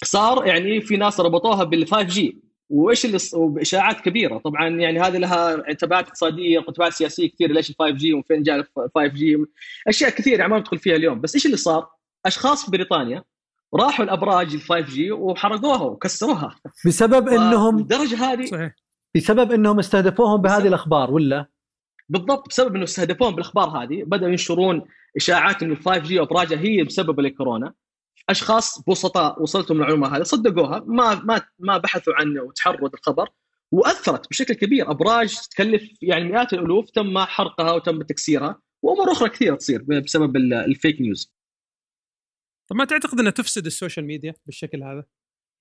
صار 0.05 0.47
يعني 0.47 0.81
في 0.81 0.97
ناس 0.97 1.21
ربطوها 1.21 1.65
بال 1.65 1.87
5G 1.87 2.52
وإيش 2.73 3.05
اللي 3.05 3.19
اشاعات 3.61 4.01
كبيرة 4.01 4.39
طبعا 4.39 4.69
يعني 4.69 5.01
هذه 5.01 5.19
لها 5.19 5.73
تبعات 5.73 6.07
اقتصادية 6.07 6.59
وتبعات 6.59 6.93
سياسية 6.93 7.31
كثير 7.31 7.53
ليش 7.53 7.71
ال 7.71 7.75
5G 7.79 8.13
ومن 8.13 8.23
فين 8.23 8.43
جاء 8.43 8.57
ال 8.57 8.65
5G 8.95 9.37
أشياء 9.89 10.11
كثيرة 10.11 10.39
يعني 10.39 10.53
ما 10.53 10.59
ندخل 10.59 10.79
فيها 10.79 10.97
اليوم 10.97 11.21
بس 11.21 11.35
إيش 11.35 11.47
اللي 11.47 11.57
صار؟ 11.57 11.89
أشخاص 12.27 12.65
في 12.65 12.71
بريطانيا 12.71 13.25
راحوا 13.75 14.05
الابراج 14.05 14.55
ال 14.55 14.61
5G 14.61 15.13
وحرقوها 15.13 15.83
وكسروها 15.83 16.57
بسبب 16.87 17.29
انهم 17.29 17.79
الدرجه 17.79 18.33
هذه 18.33 18.45
صحيح. 18.45 18.75
بسبب 19.17 19.53
إنهم 19.53 19.79
استهدفوهم 19.79 20.43
بهذه 20.43 20.69
الأخبار 20.69 21.11
ولا؟ 21.11 21.47
بالضبط 22.09 22.49
بسبب 22.49 22.75
انه 22.75 22.85
استهدفوهم 22.85 23.35
بالأخبار 23.35 23.69
هذه 23.69 24.03
بدأوا 24.07 24.31
ينشرون 24.31 24.83
إشاعات 25.17 25.63
انه 25.63 25.73
ال 25.73 25.83
5 25.83 25.99
جي 25.99 26.21
وأبراجها 26.21 26.59
هي 26.59 26.83
مسببه 26.83 27.23
لكورونا 27.23 27.73
أشخاص 28.33 28.83
بسطاء 28.89 29.43
وصلتهم 29.43 29.77
المعلومه 29.77 30.17
هذه 30.17 30.23
صدقوها 30.23 30.85
ما 30.87 31.15
ما 31.15 31.43
ما 31.59 31.79
بحثوا 31.79 32.15
عنه 32.15 32.43
وتحروا 32.43 32.89
الخبر 32.95 33.29
وأثرت 33.73 34.31
بشكل 34.31 34.55
كبير 34.55 34.91
أبراج 34.91 35.37
تكلف 35.51 35.83
يعني 36.03 36.25
مئات 36.25 36.53
الألوف 36.53 36.91
تم 36.91 37.19
حرقها 37.19 37.73
وتم 37.73 38.03
تكسيرها 38.03 38.61
وأمور 38.83 39.13
أخرى 39.13 39.29
كثيرة 39.29 39.57
تصير 39.57 39.83
بسبب 39.83 40.37
الفيك 40.37 41.01
نيوز. 41.01 41.33
طب 42.71 42.77
ما 42.77 42.85
تعتقد 42.85 43.21
إنها 43.21 43.31
تفسد 43.31 43.67
ال 43.67 43.73
social 43.73 44.07
media 44.07 44.35
بالشكل 44.47 44.83
هذا؟ 44.83 45.05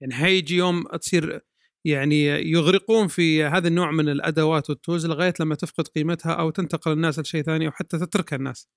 يعني 0.02 0.14
هيجي 0.16 0.56
يوم 0.56 0.84
تصير 0.84 1.42
يعني 1.86 2.26
يغرقون 2.26 3.08
في 3.08 3.44
هذا 3.44 3.68
النوع 3.68 3.92
من 3.92 4.10
الأدوات 4.10 4.70
وال 4.70 4.80
tools 4.80 5.06
لغاية 5.06 5.34
لما 5.40 5.56
تفقد 5.56 5.88
قيمتها 5.88 6.34
أو 6.34 6.50
تنتقل 6.50 6.92
الناس 6.92 7.20
لشيء 7.20 7.42
ثاني 7.44 7.68
أو 7.68 7.72
حتى 7.72 7.98
تتركها 8.00 8.36
الناس. 8.36 8.70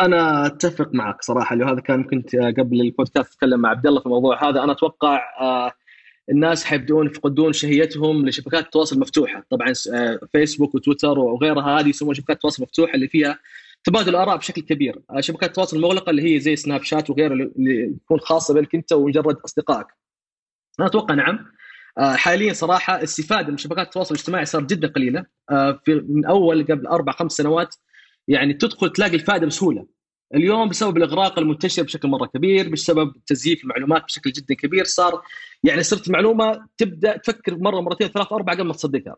أنا 0.00 0.46
أتفق 0.46 0.94
معك 0.94 1.22
صراحة 1.22 1.56
لهذا 1.56 1.80
كان 1.80 2.04
كنت 2.04 2.36
قبل 2.36 2.80
البودكاست 2.80 3.32
أتكلم 3.32 3.60
مع 3.60 3.68
عبد 3.68 3.86
الله 3.86 4.00
في 4.00 4.06
الموضوع 4.06 4.48
هذا. 4.48 4.64
أنا 4.64 4.72
أتوقع 4.72 5.20
آه، 5.40 5.72
الناس 6.30 6.64
حيبدون 6.64 7.06
يفقدون 7.06 7.52
شهيتهم 7.52 8.28
لشبكات 8.28 8.64
التواصل 8.64 8.96
المفتوحه 8.96 9.44
طبعا 9.50 9.72
آه، 9.94 10.20
فيسبوك 10.32 10.74
وتويتر 10.74 11.18
وغيرها 11.18 11.80
هذه 11.80 11.88
يسمونها 11.88 12.14
شبكات 12.14 12.36
التواصل 12.36 12.62
المفتوحه 12.62 12.94
اللي 12.94 13.08
فيها 13.08 13.38
تبادل 13.84 14.16
اراء 14.16 14.36
بشكل 14.36 14.62
كبير. 14.62 15.00
آه، 15.10 15.20
شبكات 15.20 15.48
التواصل 15.48 15.76
المغلقه 15.76 16.10
اللي 16.10 16.34
هي 16.34 16.40
زي 16.40 16.56
سناب 16.56 16.82
شات 16.82 17.10
وغيرها 17.10 17.34
اللي 17.34 17.94
تكون 18.04 18.20
خاصة 18.20 18.54
بك 18.54 18.74
أنت 18.74 18.92
ومجرد 18.92 19.36
أصدقائك. 19.44 19.86
أنا 20.80 20.88
أتوقع 20.88 21.14
نعم. 21.14 21.46
حاليا 21.98 22.52
صراحة 22.52 22.96
الاستفاده 22.96 23.50
من 23.50 23.56
شبكات 23.56 23.86
التواصل 23.86 24.14
الاجتماعي 24.14 24.44
صارت 24.44 24.70
جدا 24.70 24.88
قليله 24.88 25.26
في 25.84 26.04
من 26.08 26.24
أول 26.24 26.62
قبل 26.64 26.86
أربع 26.86 27.12
خمس 27.12 27.32
سنوات 27.32 27.74
يعني 28.30 28.54
تدخل 28.54 28.92
تلاقي 28.92 29.14
الفائدة 29.14 29.46
بسهولة 29.46 29.86
اليوم 30.34 30.68
بسبب 30.68 30.96
الإغراق 30.96 31.38
المنتشر 31.38 31.82
بشكل 31.82 32.08
مرة 32.08 32.26
كبير 32.26 32.68
بسبب 32.68 33.12
تزييف 33.26 33.64
المعلومات 33.64 34.04
بشكل 34.04 34.32
جدا 34.32 34.54
كبير 34.54 34.84
صار 34.84 35.22
يعني 35.64 35.82
صرت 35.82 36.06
المعلومة 36.06 36.66
تبدأ 36.78 37.16
تفكر 37.16 37.56
مرة 37.56 37.80
مرتين 37.80 38.08
ثلاث 38.08 38.32
أربع 38.32 38.52
قبل 38.52 38.62
ما 38.62 38.72
تصدقها 38.72 39.16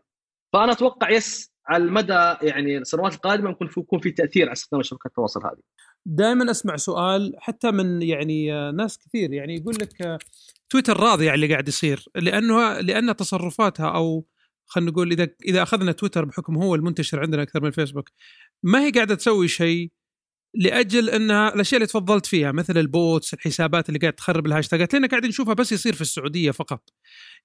فأنا 0.53 0.71
أتوقع 0.71 1.09
yes 1.09 1.53
على 1.67 1.83
المدى 1.83 2.33
يعني 2.41 2.77
السنوات 2.77 3.13
القادمة 3.13 3.49
ممكن 3.49 3.69
يكون 3.77 3.99
في 3.99 4.11
تأثير 4.11 4.43
على 4.43 4.53
استخدام 4.53 4.81
شبكات 4.81 5.05
التواصل 5.05 5.39
هذه. 5.45 5.61
دائما 6.05 6.51
أسمع 6.51 6.75
سؤال 6.75 7.33
حتى 7.37 7.71
من 7.71 8.01
يعني 8.01 8.71
ناس 8.71 8.97
كثير 8.97 9.33
يعني 9.33 9.55
يقول 9.55 9.75
لك 9.81 10.19
تويتر 10.69 10.99
راضي 10.99 11.29
على 11.29 11.35
اللي 11.35 11.47
قاعد 11.47 11.67
يصير 11.67 12.05
لأنه 12.15 12.79
لأن 12.79 13.15
تصرفاتها 13.15 13.89
أو 13.89 14.25
خلينا 14.65 14.91
نقول 14.91 15.11
إذا 15.11 15.27
إذا 15.45 15.63
أخذنا 15.63 15.91
تويتر 15.91 16.25
بحكم 16.25 16.57
هو 16.57 16.75
المنتشر 16.75 17.19
عندنا 17.19 17.43
أكثر 17.43 17.63
من 17.63 17.71
فيسبوك 17.71 18.09
ما 18.63 18.85
هي 18.85 18.91
قاعدة 18.91 19.15
تسوي 19.15 19.47
شيء 19.47 19.91
لأجل 20.55 21.09
إنها 21.09 21.53
الأشياء 21.53 21.77
اللي 21.77 21.87
تفضلت 21.87 22.25
فيها 22.25 22.51
مثل 22.51 22.77
ال 22.77 22.88
bots 22.88 23.33
الحسابات 23.33 23.89
اللي 23.89 23.99
قاعد 23.99 24.13
تخرب 24.13 24.45
الهاشتاجات 24.45 24.93
لأن 24.93 25.05
قاعد 25.05 25.25
نشوفها 25.25 25.53
بس 25.53 25.71
يصير 25.71 25.93
في 25.93 26.01
السعودية 26.01 26.51
فقط. 26.51 26.89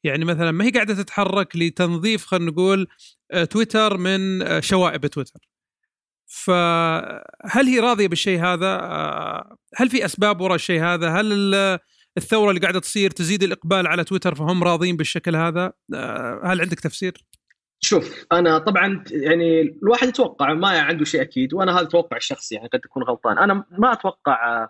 يعني 0.04 0.24
مثلا 0.24 0.50
ما 0.50 0.64
هي 0.64 0.70
قاعدة 0.70 0.94
تتحرك 0.94 1.56
لتنظيف 1.56 2.26
خلينا 2.26 2.50
نقول 2.50 2.86
آه، 3.30 3.44
تويتر 3.44 3.96
من 3.96 4.42
آه، 4.42 4.60
شوائب 4.60 5.06
تويتر. 5.06 5.40
فهل 6.26 7.66
هي 7.66 7.80
راضية 7.80 8.06
بالشيء 8.08 8.40
هذا؟ 8.40 8.66
آه، 8.66 9.56
هل 9.76 9.90
في 9.90 10.04
أسباب 10.04 10.40
وراء 10.40 10.54
الشيء 10.54 10.82
هذا؟ 10.82 11.08
هل 11.08 11.54
الثورة 12.18 12.50
اللي 12.50 12.60
قاعدة 12.60 12.80
تصير 12.80 13.10
تزيد 13.10 13.42
الإقبال 13.42 13.86
على 13.86 14.04
تويتر 14.04 14.34
فهم 14.34 14.64
راضين 14.64 14.96
بالشكل 14.96 15.36
هذا. 15.36 15.72
هل 16.44 16.60
عندك 16.60 16.80
تفسير؟ 16.80 17.24
شوف 17.80 18.26
أنا 18.32 18.58
طبعا 18.58 19.04
يعني 19.10 19.60
الواحد 19.60 20.08
يتوقع 20.08 20.54
ما 20.54 20.68
عنده 20.68 21.04
شيء 21.04 21.22
أكيد 21.22 21.54
وأنا 21.54 21.78
هذا 21.78 21.84
توقع 21.84 22.16
الشخصي 22.16 22.54
يعني 22.54 22.68
قد 22.68 22.80
اكون 22.84 23.02
غلطان. 23.02 23.38
أنا 23.38 23.64
ما 23.78 23.92
أتوقع 23.92 24.68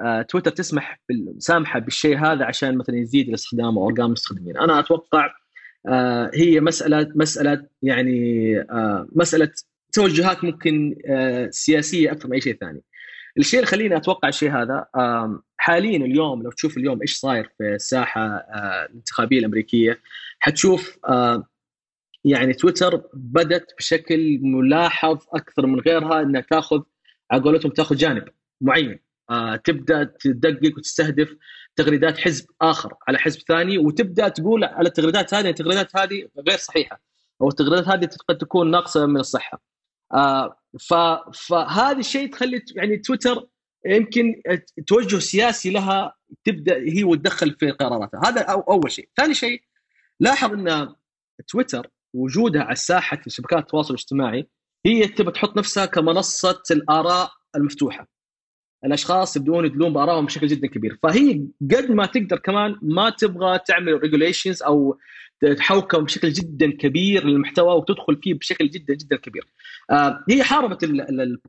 آه، 0.00 0.22
تويتر 0.22 0.50
تسمح 0.50 1.00
سامحه 1.38 1.78
بالشيء 1.78 2.18
هذا 2.18 2.44
عشان 2.44 2.78
مثلا 2.78 2.96
يزيد 2.96 3.28
الاستخدام 3.28 3.78
أو 3.78 3.88
أرقام 3.88 4.06
المستخدمين. 4.06 4.58
أنا 4.58 4.78
أتوقع 4.78 5.34
آه، 5.88 6.30
هي 6.34 6.60
مسألة 6.60 7.12
مسألة 7.14 7.66
يعني 7.82 8.58
آه، 8.60 9.08
مسألة 9.12 9.50
توجهات 9.92 10.44
ممكن 10.44 10.96
سياسية 11.50 12.12
أكثر 12.12 12.28
من 12.28 12.34
أي 12.34 12.40
شيء 12.40 12.56
ثاني. 12.60 12.82
الشيء 13.38 13.60
اللي 13.60 13.70
خليني 13.70 13.96
أتوقع 13.96 14.28
الشيء 14.28 14.50
هذا 14.50 14.86
حاليا 15.56 15.96
اليوم 15.96 16.42
لو 16.42 16.50
تشوف 16.50 16.76
اليوم 16.76 17.00
إيش 17.00 17.14
صاير 17.14 17.52
في 17.58 17.74
الساحة 17.74 18.26
الانتخابية 18.90 19.38
الأمريكية 19.38 20.00
حتشوف 20.38 20.98
يعني 22.24 22.52
تويتر 22.52 23.02
بدت 23.14 23.74
بشكل 23.78 24.38
ملاحظ 24.42 25.18
أكثر 25.34 25.66
من 25.66 25.80
غيرها 25.80 26.22
إنها 26.22 26.40
تاخذ 26.40 26.82
على 27.30 27.42
قولتهم 27.42 27.72
تاخذ 27.72 27.96
جانب 27.96 28.28
معين 28.60 28.98
آه 29.30 29.56
تبدأ 29.56 30.04
تدقق 30.20 30.76
وتستهدف 30.76 31.36
تغريدات 31.76 32.18
حزب 32.18 32.46
آخر 32.60 32.94
على 33.08 33.18
حزب 33.18 33.40
ثاني 33.40 33.78
وتبدأ 33.78 34.28
تقول 34.28 34.64
على 34.64 34.88
التغريدات 34.88 35.34
هذه 35.34 35.48
التغريدات 35.48 35.96
هذه 35.96 36.28
غير 36.48 36.58
صحيحة 36.58 37.00
أو 37.40 37.48
التغريدات 37.48 37.88
هذه 37.88 38.08
قد 38.28 38.38
تكون 38.38 38.70
ناقصة 38.70 39.06
من 39.06 39.20
الصحة. 39.20 39.62
آه 40.14 40.61
فهذا 40.80 41.98
الشيء 41.98 42.32
تخلي 42.32 42.62
يعني 42.76 42.96
تويتر 42.96 43.46
يمكن 43.86 44.42
توجه 44.86 45.18
سياسي 45.18 45.70
لها 45.70 46.14
تبدأ 46.44 46.76
هي 46.76 47.04
وتدخل 47.04 47.56
في 47.60 47.70
قراراتها. 47.70 48.20
هذا 48.24 48.40
أول 48.40 48.90
شيء. 48.90 49.08
ثاني 49.16 49.34
شيء 49.34 49.62
لاحظ 50.20 50.52
أن 50.52 50.94
تويتر 51.48 51.86
وجودها 52.14 52.62
على 52.62 52.72
الساحة 52.72 53.16
في 53.16 53.30
شبكات 53.30 53.58
التواصل 53.58 53.94
الاجتماعي 53.94 54.48
هي 54.86 55.08
تبى 55.08 55.30
تحط 55.30 55.56
نفسها 55.56 55.86
كمنصة 55.86 56.62
الآراء 56.70 57.30
المفتوحة. 57.56 58.11
الأشخاص 58.84 59.36
يبدون 59.36 59.64
يدلون 59.66 59.92
بآرائهم 59.92 60.26
بشكل 60.26 60.46
جدا 60.46 60.66
كبير. 60.66 60.98
فهي 61.02 61.42
قد 61.70 61.90
ما 61.90 62.06
تقدر 62.06 62.38
كمان 62.38 62.76
ما 62.82 63.10
تبغى 63.10 63.58
تعمل 63.66 64.02
regulations 64.02 64.62
أو 64.62 64.98
تحوكم 65.56 66.04
بشكل 66.04 66.32
جدا 66.32 66.70
كبير 66.70 67.26
للمحتوى 67.26 67.74
وتدخل 67.74 68.16
فيه 68.22 68.34
بشكل 68.34 68.68
جدا 68.68 68.94
جدا 68.94 69.16
كبير. 69.16 69.46
آه 69.90 70.24
هي 70.30 70.42
حاربت 70.42 70.84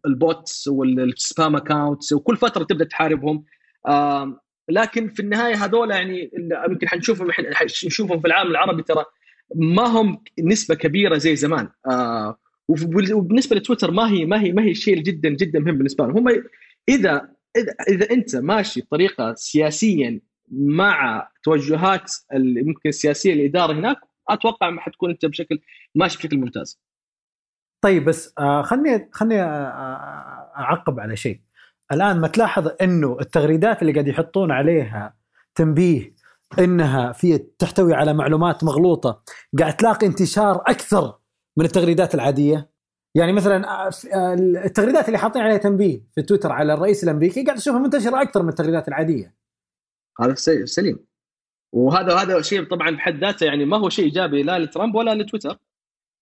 ال 0.05 0.18
bots 0.18 0.67
وال 0.67 0.97
spam 0.97 1.55
accounts 1.55 2.13
وكل 2.13 2.37
فترة 2.37 2.63
تبدأ 2.63 2.85
تحاربهم. 2.85 3.43
آه 3.87 4.39
لكن 4.69 5.09
في 5.09 5.19
النهاية 5.19 5.65
هذول 5.65 5.91
يعني 5.91 6.31
يمكن 6.69 6.87
حنشوفهم 6.87 7.27
حنشوفهم 7.53 8.19
في 8.19 8.27
العالم 8.27 8.51
العربي 8.51 8.83
ترى 8.83 9.05
ما 9.55 9.83
هم 9.83 10.23
نسبة 10.43 10.75
كبيرة 10.75 11.17
زي 11.17 11.35
زمان. 11.35 11.69
آه 11.87 12.37
وبالنسبة 12.67 13.55
لتويتر 13.55 13.91
ما 13.91 14.11
هي 14.11 14.25
ما 14.25 14.41
هي 14.41 14.51
ما 14.51 14.63
هي 14.63 14.73
شيء 14.75 14.99
جدا 14.99 15.29
جدا 15.29 15.59
مهم 15.59 15.77
بالنسبة 15.77 16.05
لهم. 16.07 16.17
هم 16.17 16.43
إذا 16.89 17.29
إذا 17.57 17.73
إذا 17.89 18.11
أنت 18.11 18.35
ماشي 18.35 18.81
بطريقه 18.81 19.33
سياسيا 19.33 20.21
مع 20.51 21.29
توجهات 21.43 22.11
ممكن 22.33 22.89
السياسية 22.89 23.33
الإدارة 23.33 23.73
هناك 23.73 23.97
أتوقع 24.29 24.69
ما 24.69 24.81
حتكون 24.81 25.09
أنت 25.09 25.25
بشكل 25.25 25.59
ماشي 25.95 26.17
بشكل 26.17 26.37
ممتاز. 26.37 26.79
طيب 27.81 28.05
بس 28.05 28.33
آه 28.39 28.61
خلني 28.61 29.09
خلني 29.11 29.41
آه, 29.41 29.45
آه، 29.45 30.51
أعقب 30.57 30.99
على 30.99 31.15
شيء. 31.15 31.41
الآن 31.91 32.19
ما 32.19 32.27
تلاحظ 32.27 32.69
إنه 32.81 33.17
التغريدات 33.21 33.81
اللي 33.81 33.93
قاعد 33.93 34.07
يحطون 34.07 34.51
عليها 34.51 35.15
تنبيه 35.55 36.13
إنها 36.59 37.11
في 37.11 37.37
تحتوي 37.37 37.93
على 37.93 38.13
معلومات 38.13 38.63
مغلوطة 38.63 39.23
قاعد 39.59 39.77
تلاقي 39.77 40.07
انتشار 40.07 40.63
أكثر 40.67 41.17
من 41.57 41.65
التغريدات 41.65 42.15
العادية 42.15 42.69
يعني 43.15 43.33
مثلا 43.33 43.69
آه، 43.69 43.91
آه، 44.13 44.33
التغريدات 44.65 45.07
اللي 45.07 45.17
حاطين 45.17 45.41
عليها 45.41 45.57
تنبيه 45.57 46.01
في 46.15 46.21
تويتر 46.21 46.51
على 46.51 46.73
الرئيس 46.73 47.03
الأمريكي 47.03 47.43
قاعد 47.43 47.57
أشوفها 47.57 47.79
منتشرة 47.79 48.21
أكثر 48.21 48.43
من 48.43 48.49
التغريدات 48.49 48.87
العادية. 48.87 49.35
هذا 50.21 50.33
سليم. 50.65 50.99
وهذا 51.73 52.15
هذا 52.15 52.41
شيء 52.41 52.63
طبعا 52.63 52.91
بحد 52.91 53.19
ذاته 53.19 53.45
يعني 53.45 53.65
ما 53.65 53.77
هو 53.77 53.89
شيء 53.89 54.05
إيجابي 54.05 54.43
لا 54.43 54.59
لترامب 54.59 54.95
ولا 54.95 55.15
لتويتر. 55.15 55.57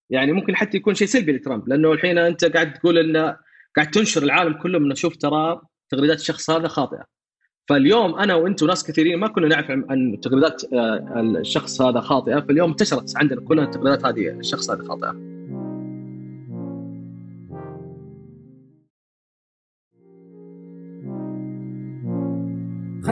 يعني 0.10 0.32
ممكن 0.32 0.56
حتى 0.56 0.78
يكون 0.78 0.96
شيء 0.96 1.08
سلبي 1.08 1.32
لترامب 1.32 1.70
لأنه 1.70 1.92
الحين 1.92 2.18
أنت 2.18 2.46
قاعد 2.46 2.74
تقول 2.74 2.98
إن 2.98 3.36
قاعد 3.76 3.92
تنشر 3.92 4.24
العالم 4.24 4.54
كله 4.54 4.80
من 4.80 4.96
شوف 4.96 5.16
ترى 5.16 5.62
تغريدات 5.90 6.20
الشخص 6.20 6.50
هذا 6.50 6.68
خاطئة. 6.68 7.06
فاليوم 7.70 8.16
أنا 8.16 8.36
وانت 8.36 8.64
وناس 8.64 8.84
كثيرين 8.84 9.20
ما 9.20 9.28
كنا 9.28 9.48
نعرف 9.48 9.72
عن 9.72 10.20
تغريدات 10.22 10.74
آه، 10.74 11.22
الشخص 11.40 11.82
هذا 11.82 12.00
خاطئة. 12.02 12.40
فاليوم 12.40 12.70
انتشرت 12.70 13.18
عندنا 13.18 13.42
كلنا 13.42 13.64
التغريدات 13.64 14.06
هذه 14.06 14.30
الشخص 14.30 14.70
هذا 14.70 14.84
خاطئة. 14.84 15.41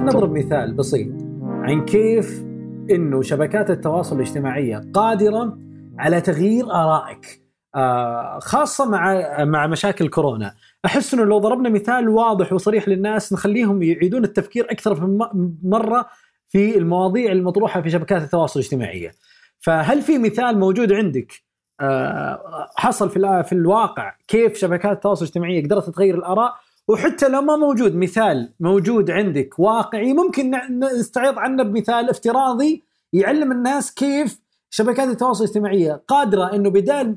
نضرب 0.09 0.31
مثال 0.31 0.73
بسيط 0.73 1.07
عن 1.43 1.85
كيف 1.85 2.43
إنه 2.91 3.21
شبكات 3.21 3.69
التواصل 3.69 4.15
الاجتماعية 4.15 4.91
قادرة 4.93 5.57
على 5.97 6.21
تغيير 6.21 6.71
آرائك 6.71 7.41
آه 7.75 8.39
خاصة 8.39 8.89
مع 8.89 9.35
مع 9.43 9.67
مشاكل 9.67 10.07
كورونا. 10.07 10.53
أحس 10.85 11.13
إنه 11.13 11.23
لو 11.23 11.37
ضربنا 11.37 11.69
مثال 11.69 12.09
واضح 12.09 12.53
وصريح 12.53 12.87
للناس 12.87 13.33
نخليهم 13.33 13.83
يعيدون 13.83 14.23
التفكير 14.23 14.71
أكثر 14.71 15.05
من 15.05 15.51
مرة 15.63 16.07
في 16.47 16.77
المواضيع 16.77 17.31
المطروحة 17.31 17.81
في 17.81 17.89
شبكات 17.89 18.21
التواصل 18.21 18.59
الاجتماعية. 18.59 19.11
فهل 19.59 20.01
في 20.01 20.17
مثال 20.17 20.59
موجود 20.59 20.93
عندك 20.93 21.33
آه 21.81 22.67
حصل 22.75 23.09
في 23.09 23.43
في 23.43 23.53
الواقع 23.53 24.13
كيف 24.27 24.57
شبكات 24.57 24.91
التواصل 24.91 25.25
الاجتماعي 25.25 25.61
قدرت 25.61 25.89
تغير 25.89 26.15
الآراء؟ 26.15 26.53
وحتى 26.89 27.29
لو 27.29 27.41
ما 27.41 27.55
موجود 27.55 27.95
مثال 27.95 28.53
موجود 28.59 29.11
عندك 29.11 29.59
واقعي 29.59 30.13
ممكن 30.13 30.51
نستعيض 30.99 31.39
عنه 31.39 31.63
بمثال 31.63 32.09
افتراضي 32.09 32.83
يعلم 33.13 33.51
الناس 33.51 33.93
كيف 33.93 34.39
شبكات 34.69 35.07
التواصل 35.09 35.43
الاجتماعية 35.43 36.03
قادرة 36.07 36.55
إنه 36.55 36.69
بدال 36.69 37.15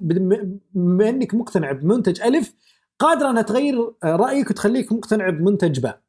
بما 0.74 1.08
إنك 1.08 1.34
مقتنع 1.34 1.72
بمنتج 1.72 2.22
ألف 2.22 2.54
قادرة 2.98 3.30
إنها 3.30 3.42
تغير 3.42 3.92
رأيك 4.04 4.50
وتخليك 4.50 4.92
مقتنع 4.92 5.30
بمنتج 5.30 5.80
باء. 5.80 6.00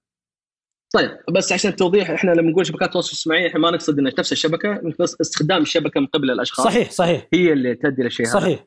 طيب 0.93 1.17
بس 1.31 1.51
عشان 1.51 1.75
توضيح 1.75 2.09
إحنا 2.09 2.31
لما 2.31 2.51
نقول 2.51 2.65
شبكات 2.65 2.87
التواصل 2.87 3.11
الاجتماعي 3.11 3.47
إحنا 3.47 3.59
ما 3.59 3.71
نقصد 3.71 3.99
ان 3.99 4.11
نفس 4.19 4.31
الشبكة 4.31 4.81
بس 4.99 5.21
استخدام 5.21 5.61
الشبكة 5.61 5.99
من 5.99 6.07
قبل 6.07 6.31
الأشخاص. 6.31 6.65
صحيح 6.65 6.91
صحيح. 6.91 7.27
هي 7.33 7.53
اللي 7.53 7.75
تؤدي 7.75 8.03
للشيء 8.03 8.25
هذا. 8.25 8.33
صحيح. 8.33 8.65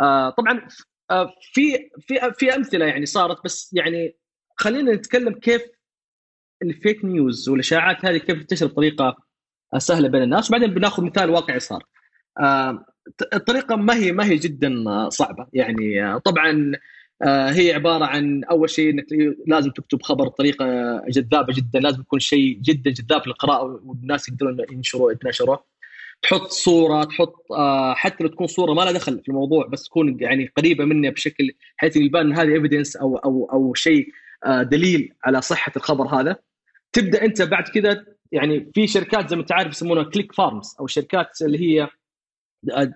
آه 0.00 0.30
طبعا 0.30 0.68
آه 1.10 1.32
في 1.52 1.90
في 2.00 2.32
في 2.38 2.54
أمثلة 2.54 2.86
يعني 2.86 3.06
صارت 3.06 3.44
بس 3.44 3.70
يعني 3.72 4.16
خلينا 4.56 4.92
نتكلم 4.92 5.34
كيف 5.34 5.62
الفيك 6.62 7.04
نيوز 7.04 7.48
والإشاعات 7.48 8.04
هذه 8.04 8.16
كيف 8.16 8.38
تنتشر 8.38 8.66
بطريقة 8.66 9.16
سهلة 9.78 10.08
بين 10.08 10.22
الناس 10.22 10.48
وبعدين 10.48 10.74
بناخذ 10.74 11.04
مثال 11.04 11.30
واقعي 11.30 11.60
صار. 11.60 11.84
آه 12.40 12.84
الطريقة 13.34 13.76
ما 13.76 13.94
هي 13.96 14.12
ما 14.12 14.24
هي 14.24 14.36
جدا 14.36 14.84
صعبة 15.08 15.46
يعني 15.52 16.04
آه 16.04 16.18
طبعا 16.18 16.72
آه 17.22 17.50
هي 17.50 17.72
عبارة 17.74 18.04
عن 18.04 18.44
أول 18.44 18.70
شيء 18.70 18.90
إنك 18.90 19.06
لازم 19.46 19.70
تكتب 19.70 20.02
خبر 20.02 20.24
بطريقة 20.28 20.66
جذابة 21.08 21.52
جدا 21.52 21.80
لازم 21.80 22.00
يكون 22.00 22.18
شيء 22.18 22.58
جدا 22.62 22.90
جذاب 22.90 23.22
للقراءة 23.26 23.80
والناس 23.84 24.28
يقدرون 24.28 24.58
ينشروه 24.72 25.12
يتنشروه 25.12 25.64
تحط 26.22 26.46
صورة 26.46 27.04
تحط 27.04 27.46
حتى 27.94 28.24
لو 28.24 28.30
تكون 28.30 28.46
صورة 28.46 28.72
ما 28.72 28.82
لها 28.82 28.92
دخل 28.92 29.20
في 29.22 29.28
الموضوع 29.28 29.66
بس 29.66 29.84
تكون 29.84 30.16
يعني 30.20 30.52
قريبة 30.56 30.84
مني 30.84 31.10
بشكل 31.10 31.52
حيث 31.76 31.96
يبان 31.96 32.32
هذه 32.32 32.54
ايفيدنس 32.54 32.96
أو 32.96 33.16
أو 33.16 33.48
أو 33.52 33.74
شيء 33.74 34.08
دليل 34.46 35.14
على 35.24 35.42
صحة 35.42 35.72
الخبر 35.76 36.06
هذا. 36.06 36.36
تبدأ 36.92 37.24
أنت 37.24 37.42
بعد 37.42 37.68
كذا 37.68 38.04
يعني 38.32 38.70
في 38.74 38.86
شركات 38.86 39.28
زي 39.28 39.36
ما 39.36 39.42
أنت 39.42 39.52
عارف 39.52 39.72
يسمونها 39.72 40.02
click 40.02 40.32
farms 40.32 40.76
أو 40.80 40.86
شركات 40.86 41.42
اللي 41.42 41.58
هي 41.60 41.88
آه، 42.76 42.94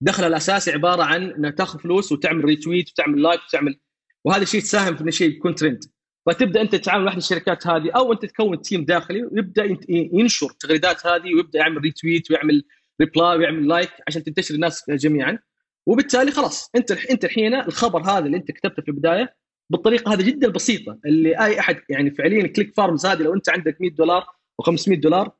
دخلها 0.00 0.28
الاساسي 0.28 0.72
عبارة 0.72 1.02
عن 1.02 1.30
إنها 1.30 1.50
تاخذ 1.50 1.78
فلوس 1.78 2.12
وتعمل 2.12 2.44
retweet 2.44 2.90
وتعمل 2.90 3.22
like 3.22 3.40
وتعمل 3.48 3.80
وهذا 4.24 4.42
الشيء 4.42 4.60
تساهم 4.60 4.96
في 4.96 5.02
ان 5.02 5.08
الشيء 5.08 5.30
يكون 5.30 5.54
ترند 5.54 5.84
فتبدأ 6.26 6.60
أنت 6.60 6.74
تتعامل 6.74 7.00
مع 7.00 7.06
واحد 7.06 7.16
الشركات 7.16 7.66
هذه 7.66 7.90
أو 7.90 8.12
أنت 8.12 8.24
تكون 8.24 8.60
team 8.60 8.84
داخلي 8.84 9.22
ويبدأ 9.24 9.78
ينشر 9.88 10.46
التغريدات 10.46 11.06
هذه 11.06 11.34
ويبدأ 11.34 11.58
يعمل 11.58 11.78
retweet 11.78 12.30
ويعمل 12.30 12.64
reply 13.00 13.38
ويعمل 13.38 13.68
like 13.68 13.90
عشان 14.08 14.24
تنتشر 14.24 14.54
الناس 14.54 14.90
جميعا. 14.90 15.38
وبالتالي 15.86 16.30
خلاص 16.30 16.70
أنت 16.76 16.90
أنت 16.92 17.24
الحين 17.24 17.54
الخبر 17.54 18.00
هذا 18.02 18.26
اللي 18.26 18.36
أنت 18.36 18.50
كتبته 18.50 18.82
في 18.82 18.88
البداية 18.88 19.36
بالطريقة 19.70 20.12
هذه 20.12 20.22
جدا 20.22 20.48
بسيطة. 20.48 20.98
اللي 21.06 21.44
أي 21.44 21.60
أحد 21.60 21.80
يعني 21.88 22.10
فعليا 22.10 22.46
click 22.46 22.74
farms 22.74 23.06
هذه 23.06 23.22
لو 23.22 23.34
أنت 23.34 23.48
عندك 23.48 23.80
100 23.80 23.90
دولار 23.90 24.26
و500 24.62 25.00
دولار 25.00 25.30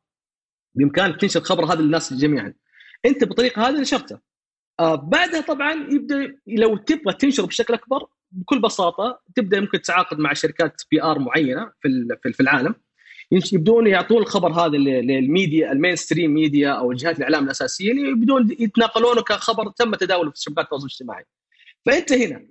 بإمكانك 0.74 1.20
تنشر 1.20 1.40
الخبر 1.40 1.64
هذا 1.64 1.80
للناس 1.82 2.14
جميعا. 2.14 2.54
أنت 3.04 3.24
بالطريقة 3.24 3.68
هذه 3.68 3.80
نشرته. 3.80 4.18
آه 4.80 4.94
بعدها 4.94 5.40
طبعا 5.40 5.72
يبدأ 5.90 6.36
لو 6.46 6.76
تبغى 6.76 7.14
تنشر 7.14 7.46
بشكل 7.46 7.74
أكبر 7.74 8.06
بكل 8.32 8.60
بساطة 8.60 9.20
تبدأ 9.34 9.60
ممكن 9.60 9.80
تتعاقد 9.80 10.18
مع 10.18 10.32
شركات 10.32 10.82
PR 10.90 11.18
معينة 11.18 11.72
في 11.80 12.32
في 12.32 12.40
العالم. 12.40 12.74
يبدون 13.52 13.86
يعطون 13.86 14.22
الخبر 14.22 14.52
هذا 14.52 14.76
لل 14.76 15.00
media 15.00 15.60
ال 15.60 15.72
mainstream 15.72 16.34
media 16.34 16.70
أو 16.70 16.92
جهات 16.92 17.18
الإعلام 17.18 17.44
الأساسية 17.44 17.92
يبدون 17.92 18.50
يتناقلونه 18.60 19.22
كخبر 19.22 19.68
تم 19.70 19.94
تداوله 19.94 20.30
في 20.30 20.40
شبكات 20.40 20.64
التواصل 20.64 20.86
الاجتماعي. 20.86 21.24
فأنت 21.86 22.12
هنا 22.12 22.46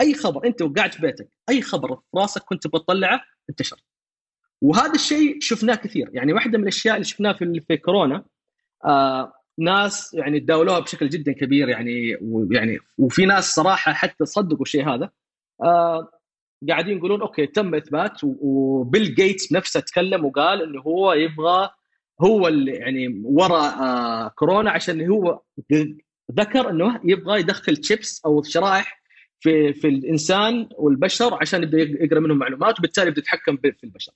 أي 0.00 0.14
خبر 0.14 0.46
أنت 0.46 0.62
وقاعد 0.62 0.92
في 0.92 1.02
بيتك 1.02 1.28
أي 1.48 1.62
خبر 1.62 1.96
في 1.96 2.02
راسك 2.16 2.42
كنت 2.42 2.66
بتطلعه 2.66 3.20
انتشر. 3.50 3.76
وهذا 4.60 4.94
الشيء 4.94 5.40
شفناه 5.40 5.74
كثير. 5.74 6.10
يعني 6.12 6.32
واحدة 6.32 6.58
من 6.58 6.64
الأشياء 6.64 6.94
اللي 6.94 7.04
شفناها 7.04 7.32
في 7.32 7.60
في 7.68 7.76
كورونا 7.76 8.24
آه 8.84 9.32
ناس 9.58 10.14
يعني 10.14 10.40
تداولوها 10.40 10.78
بشكل 10.78 11.08
جدا 11.08 11.32
كبير 11.32 11.68
يعني 11.68 12.16
ويعني 12.22 12.78
وفي 12.98 13.26
ناس 13.26 13.54
صراحة 13.54 13.92
حتى 13.92 14.24
صدقوا 14.24 14.62
الشيء 14.62 14.88
هذا. 14.88 15.10
آه 15.62 16.10
قاعدين 16.68 16.96
يقولون 16.98 17.20
okay 17.20 17.46
تم 17.46 17.74
إثبات 17.74 18.20
وبيل 18.24 19.14
جيتس 19.14 19.52
نفسه 19.52 19.80
تكلم 19.80 20.24
وقال 20.24 20.62
إنه 20.62 20.80
هو 20.80 21.12
يبغى 21.12 21.70
هو 22.20 22.48
اللي 22.48 22.72
يعني 22.72 23.22
وراء 23.24 23.82
آه 23.82 24.28
كورونا 24.28 24.70
عشان 24.70 25.10
هو 25.10 25.42
ذكر 26.30 26.70
إنه 26.70 27.00
يبغى 27.04 27.40
يدخل 27.40 27.76
تشيبس 27.76 28.22
أو 28.26 28.42
شرائح 28.42 29.00
في 29.40 29.72
في 29.72 29.88
الإنسان 29.88 30.68
والبشر 30.72 31.34
عشان 31.40 31.62
يبدأ 31.62 31.78
يقرأ 31.78 32.20
منهم 32.20 32.38
معلومات 32.38 32.78
وبالتالي 32.78 33.08
يبدأ 33.08 33.20
يتحكم 33.20 33.56
في 33.56 33.84
البشر. 33.84 34.12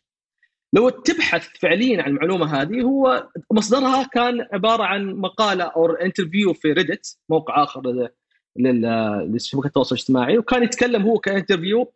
لو 0.73 0.89
تبحث 0.89 1.49
فعليا 1.61 2.03
عن 2.03 2.11
المعلومة 2.11 2.63
هذه 2.63 2.83
هو 2.83 3.29
مصدرها 3.53 4.03
كان 4.03 4.47
عبارة 4.53 4.83
عن 4.83 5.15
مقالة 5.15 5.65
أو 5.65 5.87
interview 5.87 6.55
في 6.55 6.73
Reddit 6.73 7.19
موقع 7.29 7.63
آخر 7.63 8.09
لشبكة 8.57 9.67
التواصل 9.67 9.95
الاجتماعي 9.95 10.39
وكان 10.39 10.63
يتكلم 10.63 11.03
هو 11.03 11.19
ك 11.19 11.26
interview 11.26 11.93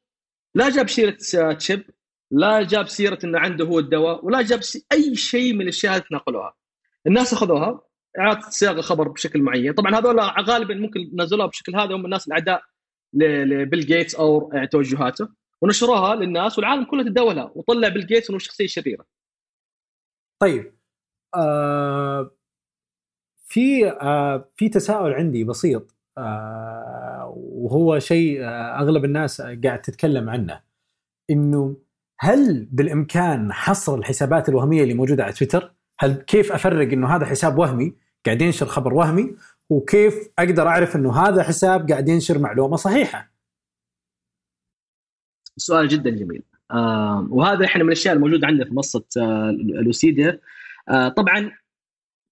لا 0.54 0.70
جاب 0.70 0.88
سيرة 0.88 1.16
chip 1.54 1.82
لا 2.30 2.62
جاب 2.62 2.88
سيرة 2.88 3.18
إنه 3.24 3.38
عنده 3.38 3.64
هو 3.64 3.78
الدواء 3.78 4.24
ولا 4.24 4.42
جاب 4.42 4.60
أي 4.92 5.16
شيء 5.16 5.54
من 5.54 5.60
الأشياء 5.60 5.92
اللي 5.92 6.04
تناقلوها 6.08 6.54
الناس 7.06 7.32
أخذوها 7.32 7.80
إعادة 8.18 8.40
صياغة 8.40 8.80
خبر 8.80 9.08
بشكل 9.08 9.42
معين 9.42 9.72
طبعا 9.72 9.94
هذول 9.98 10.20
غالبا 10.20 10.74
ممكن 10.74 11.00
نزلوها 11.14 11.46
بشكل 11.46 11.76
هذا 11.76 11.94
هم 11.94 12.04
الناس 12.04 12.26
الأعداء 12.28 12.62
لبيل 13.14 13.80
جيتس 13.80 14.14
أو 14.14 14.52
توجهاته 14.72 15.28
ونشروها 15.62 16.14
للناس 16.14 16.58
والعالم 16.58 16.84
كله 16.84 17.02
تداولها 17.02 17.52
وطلع 17.54 17.88
بيل 17.88 18.06
جيتس 18.06 18.30
إنه 18.30 18.38
شخصية 18.38 18.66
شريرة. 18.66 19.04
طيب 20.42 20.78
آه 21.34 22.30
في 23.48 23.90
آه 23.90 24.50
في 24.56 24.68
تساؤل 24.68 25.12
عندي 25.12 25.44
بسيط 25.44 25.94
آه 26.18 27.32
وهو 27.36 27.98
شيء 27.98 28.44
آه 28.44 28.78
أغلب 28.80 29.04
الناس 29.04 29.40
قاعد 29.40 29.82
تتكلم 29.82 30.30
عنه 30.30 30.62
إنه 31.30 31.76
هل 32.20 32.64
بالإمكان 32.72 33.52
حصر 33.52 33.94
الحسابات 33.94 34.48
الوهمية 34.48 34.82
اللي 34.82 34.94
موجودة 34.94 35.24
على 35.24 35.32
تويتر؟ 35.32 35.77
هل 36.00 36.14
كيف 36.14 36.52
أفرق 36.52 36.92
إنه 36.92 37.16
هذا 37.16 37.26
حساب 37.26 37.58
وهمي 37.58 37.94
قاعد 38.26 38.42
ينشر 38.42 38.66
خبر 38.66 38.94
وهمي؟ 38.94 39.36
وكيف 39.70 40.28
أقدر 40.38 40.68
أعرف 40.68 40.96
إنه 40.96 41.12
هذا 41.16 41.42
حساب 41.42 41.90
قاعد 41.90 42.08
ينشر 42.08 42.38
معلومة 42.38 42.76
صحيحة؟ 42.76 43.32
سؤال 45.56 45.88
جدا 45.88 46.10
جميل. 46.10 46.42
آه 46.70 47.28
وهذا 47.30 47.64
إحنا 47.64 47.82
من 47.82 47.88
الأشياء 47.88 48.14
الموجودة 48.14 48.46
عندنا 48.46 48.64
في 48.64 48.74
منصة 48.74 49.04
آه 49.16 49.50
لوسيديا. 49.60 50.40
آه 50.88 51.08
طبعا 51.08 51.52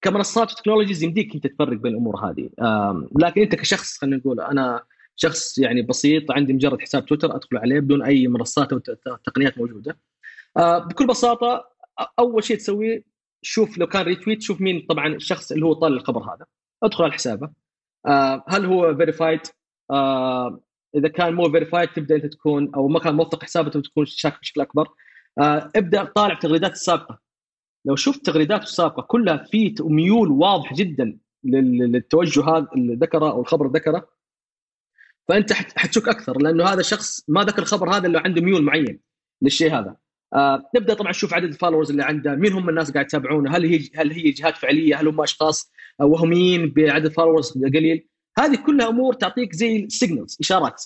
كمنصات 0.03 0.53
وتكنولوجيز 0.53 1.03
يمديك 1.03 1.35
أنت 1.35 1.47
تفرق 1.47 1.77
بين 1.79 1.93
الأمور 1.93 2.31
هذه. 2.31 2.51
آه 2.59 3.09
لكن 3.19 3.41
أنت 3.41 3.55
كشخص 3.55 3.99
خلينا 3.99 4.17
نقول 4.17 4.41
أنا 4.41 4.83
شخص 5.17 5.59
يعني 5.59 5.83
بسيط 5.83 6.31
عندي 6.31 6.53
مجرد 6.53 6.81
حساب 6.81 7.07
تويتر 7.07 7.37
ادخل 7.37 7.57
عليه 7.57 7.81
بدون 7.81 8.03
أي 8.03 8.29
منصات 8.29 8.73
أو 8.73 8.79
تقنيات 9.25 9.59
موجودة. 9.59 9.99
آه 10.57 10.79
بكل 10.79 11.07
بساطة 11.07 11.65
أول 12.19 12.45
شيء 12.45 12.57
تسويه 12.57 13.16
شوف 13.43 13.79
لو 13.79 13.87
كان 13.87 14.03
retweet 14.03 14.43
شوف 14.43 14.61
مين 14.61 14.87
طبعا 14.89 15.15
الشخص 15.15 15.53
اللي 15.53 15.67
هو 15.67 15.73
طال 15.73 15.93
الخبر 15.93 16.23
هذا. 16.35 16.47
ادخل 16.83 17.05
على 17.05 17.13
حسابه. 17.13 17.51
آه 18.07 18.45
هل 18.49 18.67
هو 18.67 18.97
verified 18.97 19.41
آه 19.91 20.61
إذا 20.97 21.09
كان 21.09 21.35
مو 21.35 21.51
verified 21.51 21.89
تبدأ 21.89 22.17
أنت 22.17 22.27
تكون 22.27 22.75
أو 22.75 22.89
ما 22.89 23.01
كان 23.01 23.15
موثق 23.15 23.43
حسابه 23.45 23.71
تكون 23.71 24.07
شاك 24.07 24.41
بشكل 24.41 24.61
أكبر. 24.61 24.89
آه 25.39 25.71
ابدأ 25.77 26.05
طالع 26.05 26.35
تغريدات 26.35 26.73
السابقة. 26.73 27.21
لو 27.87 27.97
شفت 27.97 28.27
تغريداته 28.27 28.63
السابقة 28.63 29.03
كلها 29.03 29.37
في 29.37 29.75
ميول 29.81 30.31
واضح 30.31 30.75
جدا 30.75 31.19
للتوجه 31.45 32.45
هذا 32.45 32.69
اللي 32.75 32.95
ذكره 32.95 33.31
أو 33.31 33.41
الخبر 33.41 33.67
ذكره 33.67 34.09
فأنت 35.29 35.53
حتشك 35.53 36.09
أكثر 36.09 36.39
لأنه 36.39 36.65
هذا 36.65 36.83
شخص 36.83 37.25
ما 37.29 37.45
ذكر 37.45 37.63
الخبر 37.63 37.97
هذا 37.97 38.07
إلا 38.07 38.21
عنده 38.21 38.43
ميول 38.43 38.63
معين 38.63 39.01
للشيء 39.43 39.79
هذا. 39.79 39.97
آه 40.35 40.71
نبدأ 40.77 40.95
طبعا 40.95 41.11
نشوف 41.11 41.35
عدد 41.35 41.45
ال 41.49 41.53
followers 41.53 41.91
اللي 41.91 42.03
عنده 42.03 42.35
مين 42.35 42.53
هم 42.53 42.69
الناس 42.69 42.91
قاعد 42.91 43.07
يتابعونه 43.07 43.57
هل 43.57 43.65
هي 43.65 43.89
هل 43.97 44.13
هي 44.13 44.31
جهات 44.31 44.57
فعلية 44.57 45.01
هل 45.01 45.09
هم 45.09 45.21
أشخاص 45.21 45.73
وهميين 46.01 46.71
بعدد 46.71 47.13
followers 47.13 47.53
قليل؟ 47.59 48.09
هذه 48.39 48.57
كلها 48.67 48.89
أمور 48.89 49.15
تعطيك 49.15 49.53
زي 49.53 49.89
signals 49.89 50.37
إشارات. 50.41 50.85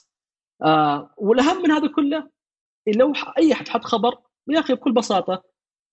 آه 0.62 1.14
والأهم 1.16 1.62
من 1.62 1.70
هذا 1.70 1.88
كله 1.88 2.30
لو 2.96 3.12
أي 3.38 3.52
أحد 3.52 3.68
حط 3.68 3.84
خبر 3.84 4.14
يا 4.48 4.60
أخي 4.60 4.74
بكل 4.74 4.92
بساطة 4.92 5.42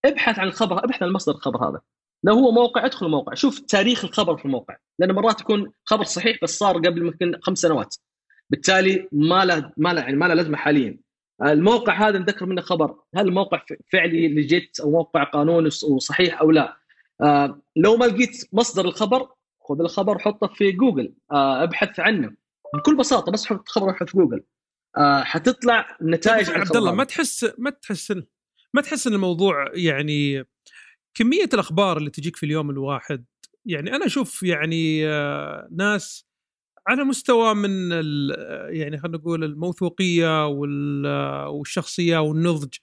ابحث 0.06 0.40
عن 0.40 0.48
الخبر 0.48 0.84
ابحث 0.84 1.04
عن 1.04 1.12
مصدر 1.12 1.36
الخبر 1.36 1.70
هذا. 1.70 1.82
لو 2.24 2.34
هو 2.34 2.52
موقع 2.52 2.86
ادخل 2.86 3.06
الموقع 3.06 3.34
شوف 3.34 3.60
تاريخ 3.60 4.06
الخبر 4.06 4.38
في 4.38 4.46
الموقع 4.46 4.78
لأن 5.00 5.12
مرات 5.12 5.42
يكون 5.42 5.72
خبر 5.86 6.04
صحيح 6.04 6.38
بس 6.44 6.58
صار 6.58 6.78
قبل 6.78 7.04
ممكن 7.04 7.40
خمس 7.42 7.58
سنوات. 7.60 7.96
بالتالي 8.50 9.08
ما 9.12 9.46
له 9.46 9.72
ما 9.78 9.94
له 9.94 10.02
يعني 10.02 10.16
ما 10.16 10.26
له 10.26 10.34
لازمة 10.34 10.58
حاليا. 10.58 10.98
الموقع 11.44 12.08
هذا 12.10 12.20
نذكر 12.20 12.46
منه 12.46 12.62
خبر. 12.62 12.96
هل 13.16 13.28
الموقع 13.28 13.62
فعلي 13.94 14.28
لجيت 14.28 14.80
أو 14.80 14.92
موقع 14.92 15.24
قانوني 15.24 15.70
وصحيح 15.90 16.42
أو 16.42 16.52
لا؟ 16.52 16.78
آه 17.22 17.62
لو 17.76 17.98
ما 17.98 18.06
لقيت 18.06 18.48
مصدر 18.54 18.86
الخبر 18.86 19.30
خذ 19.70 19.80
الخبر 19.80 20.20
حطه 20.20 20.48
في 20.48 20.72
جوجل. 20.72 21.14
آه 21.32 21.64
ابحث 21.64 22.00
عنه. 22.00 22.36
بكل 22.74 22.98
بساطة 22.98 23.32
بس 23.32 23.46
حط 23.46 23.70
خبر 23.70 23.94
في 23.94 24.18
جوجل. 24.18 24.44
آه 24.98 25.24
حتطلع 25.24 25.98
نتائج 26.02 26.50
عبد 26.50 26.76
الله 26.76 26.94
ما 26.94 27.04
تحس 27.04 27.54
ما 27.58 27.70
تحس 27.70 28.14
ما 28.74 28.82
تحس 28.82 29.08
إن 29.08 29.14
الموضوع 29.14 29.66
يعني 29.74 30.46
كمية 31.14 31.50
الأخبار 31.54 31.98
اللي 31.98 32.10
تجيك 32.10 32.36
في 32.36 32.46
اليوم 32.46 32.70
الواحد 32.70 33.26
يعني 33.66 33.96
أنا 33.96 34.06
أشوف 34.06 34.44
يعني 34.44 35.06
ناس 35.72 36.27
على 36.88 37.04
مستوى 37.04 37.54
من 37.54 37.92
يعني 38.70 38.98
خلينا 38.98 39.18
نقول 39.18 39.44
الموثوقية 39.44 40.48
والشخصية 41.48 42.18
والنضج 42.18 42.74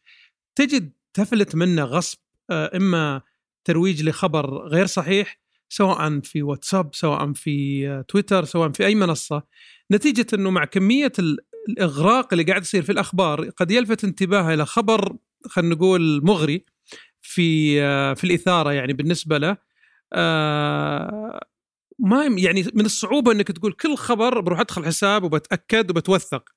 تجد 0.55 0.93
تفلت 1.15 1.55
منه 1.55 1.85
غصب 1.85 2.19
آه، 2.51 2.77
إما 2.77 3.23
ترويج 3.65 4.09
لخبر 4.09 4.67
غير 4.69 4.87
صحيح 4.87 5.41
سواء 5.69 6.21
في 6.21 6.43
واتساب 6.43 6.95
سواء 6.95 7.33
في 7.33 8.05
تويتر 8.09 8.45
سواء 8.45 8.71
في 8.71 8.87
أي 8.87 8.95
منصة 8.95 9.43
نتيجة 9.93 10.27
إنه 10.35 10.51
مع 10.51 10.65
كمية 10.65 11.13
الإغراق 11.69 12.33
اللي 12.33 12.45
قاعد 12.45 12.63
يصير 12.63 12.83
في 12.83 12.93
الأخبار 12.93 13.51
قد 13.51 13.71
يلفت 13.71 14.05
انتباهه 14.05 14.55
إلى 14.55 14.67
خبر 14.67 15.17
خلينا 15.47 15.75
نقول 15.75 16.25
مغري 16.25 16.65
في 17.21 17.83
آه، 17.83 18.15
في 18.15 18.25
الإثارة 18.25 18.73
يعني 18.73 18.93
بالنسبة 18.93 19.39
له 19.39 19.57
آه، 20.13 21.41
ما 21.99 22.25
يعني 22.25 22.65
من 22.75 22.85
الصعوبة 22.85 23.33
إنك 23.33 23.49
تقول 23.53 23.73
كل 23.73 23.97
خبر 23.97 24.41
بروح 24.41 24.61
أدخل 24.61 24.85
حساب 24.87 25.25
وبتأكد 25.25 25.91
وبتوثق. 25.91 26.51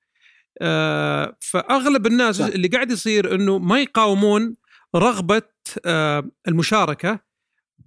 آه 0.61 1.37
فأغلب 1.39 2.07
الناس 2.07 2.35
صح. 2.35 2.45
اللي 2.45 2.67
قاعد 2.67 2.91
يصير 2.91 3.35
إنه 3.35 3.57
ما 3.57 3.81
يقاومون 3.81 4.55
رغبة 4.95 5.41
آه 5.85 6.31
المشاركة 6.47 7.19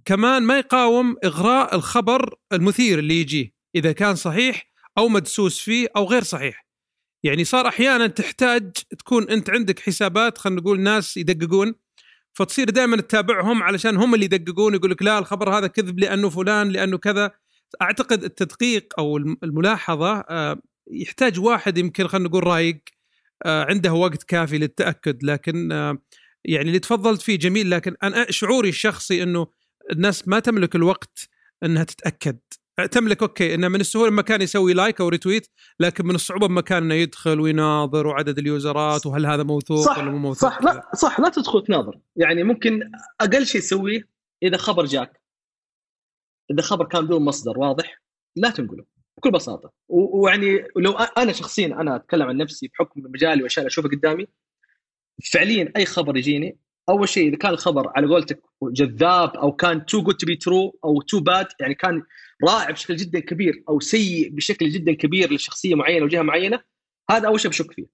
كمان 0.05 0.43
ما 0.43 0.57
يقاوم 0.57 1.15
إغراء 1.23 1.75
الخبر 1.75 2.35
المثير 2.53 2.99
اللي 2.99 3.21
يجيه 3.21 3.53
إذا 3.75 3.91
كان 3.91 4.15
صحيح 4.15 4.71
أو 4.97 5.07
مدسوس 5.07 5.59
فيه 5.59 5.87
أو 5.95 6.05
غير 6.05 6.23
صحيح. 6.23 6.67
يعني 7.23 7.43
صار 7.43 7.67
أحيانا 7.67 8.07
تحتاج 8.07 8.71
تكون 8.99 9.29
أنت 9.29 9.49
عندك 9.49 9.79
حسابات 9.79 10.37
خلينا 10.37 10.61
نقول 10.61 10.79
ناس 10.79 11.17
يدققون 11.17 11.75
فتصير 12.33 12.69
دائما 12.69 12.97
تتابعهم 12.97 13.63
علشان 13.63 13.97
هم 13.97 14.15
اللي 14.15 14.25
يدققون 14.25 14.73
يقول 14.73 14.91
لك 14.91 15.03
لا 15.03 15.19
الخبر 15.19 15.57
هذا 15.57 15.67
كذب 15.67 15.99
لأنه 15.99 16.29
فلان 16.29 16.69
لأنه 16.69 16.97
كذا. 16.97 17.31
أعتقد 17.81 18.23
التدقيق 18.23 18.93
أو 18.99 19.17
الملاحظة 19.17 20.19
آه، 20.19 20.61
يحتاج 20.91 21.39
واحد 21.39 21.77
يمكن 21.77 22.07
خلينا 22.07 22.29
نقول 22.29 22.47
رايق 22.47 22.81
آه، 23.45 23.65
عنده 23.69 23.93
وقت 23.93 24.23
كافي 24.23 24.57
للتأكد 24.57 25.23
لكن 25.23 25.71
آه، 25.71 25.97
يعني 26.45 26.67
اللي 26.67 26.79
تفضلت 26.79 27.21
فيه 27.21 27.39
جميل 27.39 27.71
لكن 27.71 27.95
أنا 28.03 28.25
شعوري 28.31 28.69
الشخصي 28.69 29.23
إنه 29.23 29.47
الناس 29.91 30.27
ما 30.27 30.39
تملك 30.39 30.75
الوقت 30.75 31.29
إنها 31.63 31.83
تتأكد. 31.83 32.39
تملك 32.91 33.21
okay 33.21 33.53
إنه 33.53 33.67
من 33.67 33.79
السهولة 33.79 34.11
مكان 34.11 34.41
يسوي 34.41 34.73
like 34.73 35.01
أو 35.01 35.09
retweet 35.09 35.47
لكن 35.79 36.05
من 36.05 36.15
الصعوبة 36.15 36.47
بمكان 36.47 36.83
إنه 36.83 36.93
يدخل 36.93 37.39
ويناظر 37.39 38.07
وعدد 38.07 38.37
اليوزرات 38.39 39.05
وهل 39.05 39.25
هذا 39.25 39.43
موثوق 39.43 39.85
صح 39.85 39.97
ولا 39.97 40.11
مو 40.11 40.17
موثوق. 40.17 40.49
صح 40.49 40.61
لا 40.61 40.89
صح 40.95 41.19
لا 41.19 41.29
تدخل 41.29 41.63
تناظر. 41.63 41.99
يعني 42.15 42.43
ممكن 42.43 42.79
أقل 43.21 43.45
شيء 43.45 43.61
تسويه 43.61 44.07
إذا 44.43 44.57
خبر 44.57 44.85
جاك. 44.85 45.20
إذا 46.51 46.61
خبر 46.61 46.85
كان 46.85 47.05
بدون 47.05 47.21
مصدر 47.21 47.59
واضح 47.59 48.01
لا 48.35 48.49
تنقله 48.49 48.85
بكل 49.17 49.31
بساطة. 49.31 49.71
ويعني 49.89 50.67
لو 50.77 50.91
أنا 50.91 51.31
شخصيا 51.31 51.67
أنا 51.67 51.95
أتكلم 51.95 52.27
عن 52.27 52.37
نفسي 52.37 52.67
بحكم 52.67 53.01
مجالي 53.01 53.43
وأشياء 53.43 53.67
أشوفها 53.67 53.91
قدامي 53.91 54.27
فعليا 55.33 55.73
أي 55.77 55.85
خبر 55.85 56.17
يجيني 56.17 56.59
أول 56.89 57.09
شيء 57.09 57.29
إذا 57.29 57.37
كان 57.37 57.51
الخبر 57.51 57.91
على 57.95 58.07
قولتك 58.07 58.41
جذاب 58.63 59.29
أو 59.37 59.51
كان 59.51 59.85
too 59.85 60.03
good 60.03 60.15
to 60.15 60.25
be 60.25 60.35
true 60.35 60.79
أو 60.85 61.01
too 61.01 61.19
bad 61.19 61.47
يعني 61.59 61.75
كان 61.75 62.03
رائع 62.49 62.71
بشكل 62.71 62.95
جدا 62.95 63.19
كبير 63.19 63.63
أو 63.69 63.79
سيء 63.79 64.29
بشكل 64.29 64.69
جدا 64.69 64.93
كبير 64.93 65.33
لشخصية 65.33 65.75
معينة 65.75 66.05
وجهة 66.05 66.21
معينة 66.21 66.63
هذا 67.11 67.27
أول 67.27 67.39
شيء 67.39 67.51
بشك 67.51 67.71
فيه. 67.71 67.85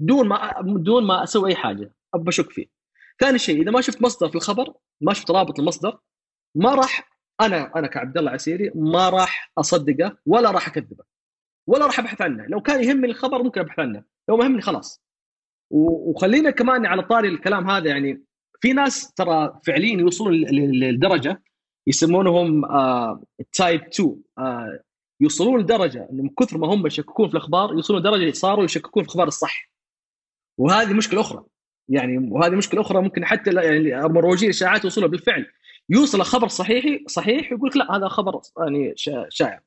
دون 0.00 0.28
ما 0.28 0.54
دون 0.62 1.06
ما 1.06 1.22
أسوي 1.22 1.50
أي 1.50 1.56
حاجة 1.56 1.94
بشك 2.14 2.50
فيه. 2.50 2.66
ثاني 3.20 3.38
شيء 3.38 3.62
إذا 3.62 3.70
ما 3.70 3.80
شفت 3.80 4.02
مصدر 4.02 4.28
في 4.28 4.34
الخبر 4.34 4.74
ما 5.00 5.14
شفت 5.14 5.30
رابط 5.30 5.58
المصدر 5.58 5.98
ما 6.54 6.74
راح 6.74 7.13
أنا 7.40 7.78
أنا 7.78 7.86
كعبد 7.86 8.18
الله 8.18 8.30
عسيري 8.30 8.70
ما 8.74 9.08
راح 9.08 9.52
أصدقه 9.58 10.16
ولا 10.26 10.50
راح 10.50 10.68
أكذبه 10.68 11.04
ولا 11.66 11.86
راح 11.86 11.98
أبحث 11.98 12.22
عنه. 12.22 12.46
لو 12.46 12.60
كان 12.60 12.82
يهمني 12.82 13.06
الخبر 13.06 13.42
ممكن 13.42 13.60
أبحث 13.60 13.78
عنه. 13.78 14.04
لو 14.28 14.36
ما 14.36 14.44
يهمني 14.44 14.62
خلاص. 14.62 15.02
وخلينا 15.70 16.50
كمان 16.50 16.86
على 16.86 17.02
طاري 17.02 17.28
الكلام 17.28 17.70
هذا 17.70 17.88
يعني 17.88 18.24
في 18.60 18.72
ناس 18.72 19.12
ترى 19.12 19.60
فعليا 19.66 20.00
يوصلون 20.00 20.34
لدرجة 20.80 21.42
يسمونهم 21.86 22.62
تايب 23.52 23.80
آه 23.82 23.88
2 23.88 24.22
آه 24.38 24.80
يوصلون 25.20 25.60
لدرجة 25.60 26.08
انه 26.10 26.22
من 26.22 26.28
كثر 26.28 26.58
ما 26.58 26.74
هم 26.74 26.86
يشككون 26.86 27.28
في 27.28 27.34
الأخبار 27.34 27.72
يوصلون 27.72 28.00
لدرجة 28.00 28.32
صاروا 28.32 28.64
يشككون 28.64 29.02
في 29.02 29.08
الأخبار 29.08 29.28
الصح. 29.28 29.70
وهذه 30.58 30.92
مشكلة 30.92 31.20
أخرى. 31.20 31.44
يعني 31.88 32.18
وهذه 32.32 32.54
مشكلة 32.54 32.80
أخرى 32.80 33.02
ممكن 33.02 33.24
حتى 33.24 33.50
يعني 33.52 34.08
مروجين 34.08 34.48
الإشاعات 34.48 34.84
يوصلوا 34.84 35.08
بالفعل. 35.08 35.46
يوصل 35.90 36.22
خبر 36.22 36.48
صحيح 36.48 36.84
صحيح 37.08 37.52
يقول 37.52 37.68
لك 37.68 37.76
لا 37.76 37.96
هذا 37.96 38.08
خبر 38.08 38.40
يعني 38.58 38.94
شائع. 39.28 39.60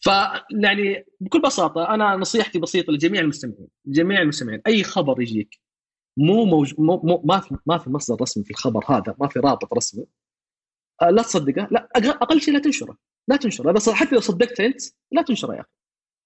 فيعني 0.00 1.06
بكل 1.20 1.40
بساطة 1.40 1.94
أنا 1.94 2.16
نصيحتي 2.16 2.58
بسيطة 2.58 2.92
لجميع 2.92 3.20
المستمعين 3.20 3.68
جميع 3.86 4.22
المستمعين 4.22 4.62
أي 4.66 4.82
خبر 4.82 5.20
يجيك 5.22 5.60
مو, 6.16 6.44
موج... 6.44 6.74
مو, 6.78 7.00
مو 7.04 7.22
ما 7.24 7.40
في 7.40 7.56
ما 7.66 7.78
في 7.78 7.90
مصدر 7.90 8.22
رسمي 8.22 8.44
في 8.44 8.50
الخبر 8.50 8.84
هذا 8.88 9.14
ما 9.20 9.28
في 9.28 9.38
رابط 9.38 9.74
رسمي 9.74 10.06
آه 11.02 11.10
لا 11.10 11.22
تصدقه 11.22 11.68
لا 11.70 11.88
أقل 11.96 12.40
شيء 12.40 12.54
لا 12.54 12.60
تنشره 12.60 12.96
لا 13.28 13.36
تنشره. 13.36 13.94
حتى 13.94 14.14
لو 14.14 14.20
صدقت 14.20 14.60
أنت 14.60 14.80
لا 15.12 15.22
تنشره 15.22 15.54
يا 15.54 15.60
أخي. 15.60 15.68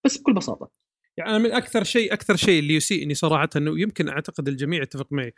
بس 0.05 0.19
بكل 0.19 0.35
بساطة. 0.35 0.71
يعني 1.17 1.39
من 1.39 1.53
أكثر 1.53 1.85
شيء 1.85 2.13
أكثر 2.13 2.37
شيء 2.37 2.59
اللي 2.59 2.75
يسيئني 2.75 3.15
صراحة 3.15 3.49
إنه 3.57 3.81
يمكن 3.81 4.09
أعتقد 4.09 4.49
الجميع 4.49 4.83
يتفق 4.83 5.07
معي 5.11 5.35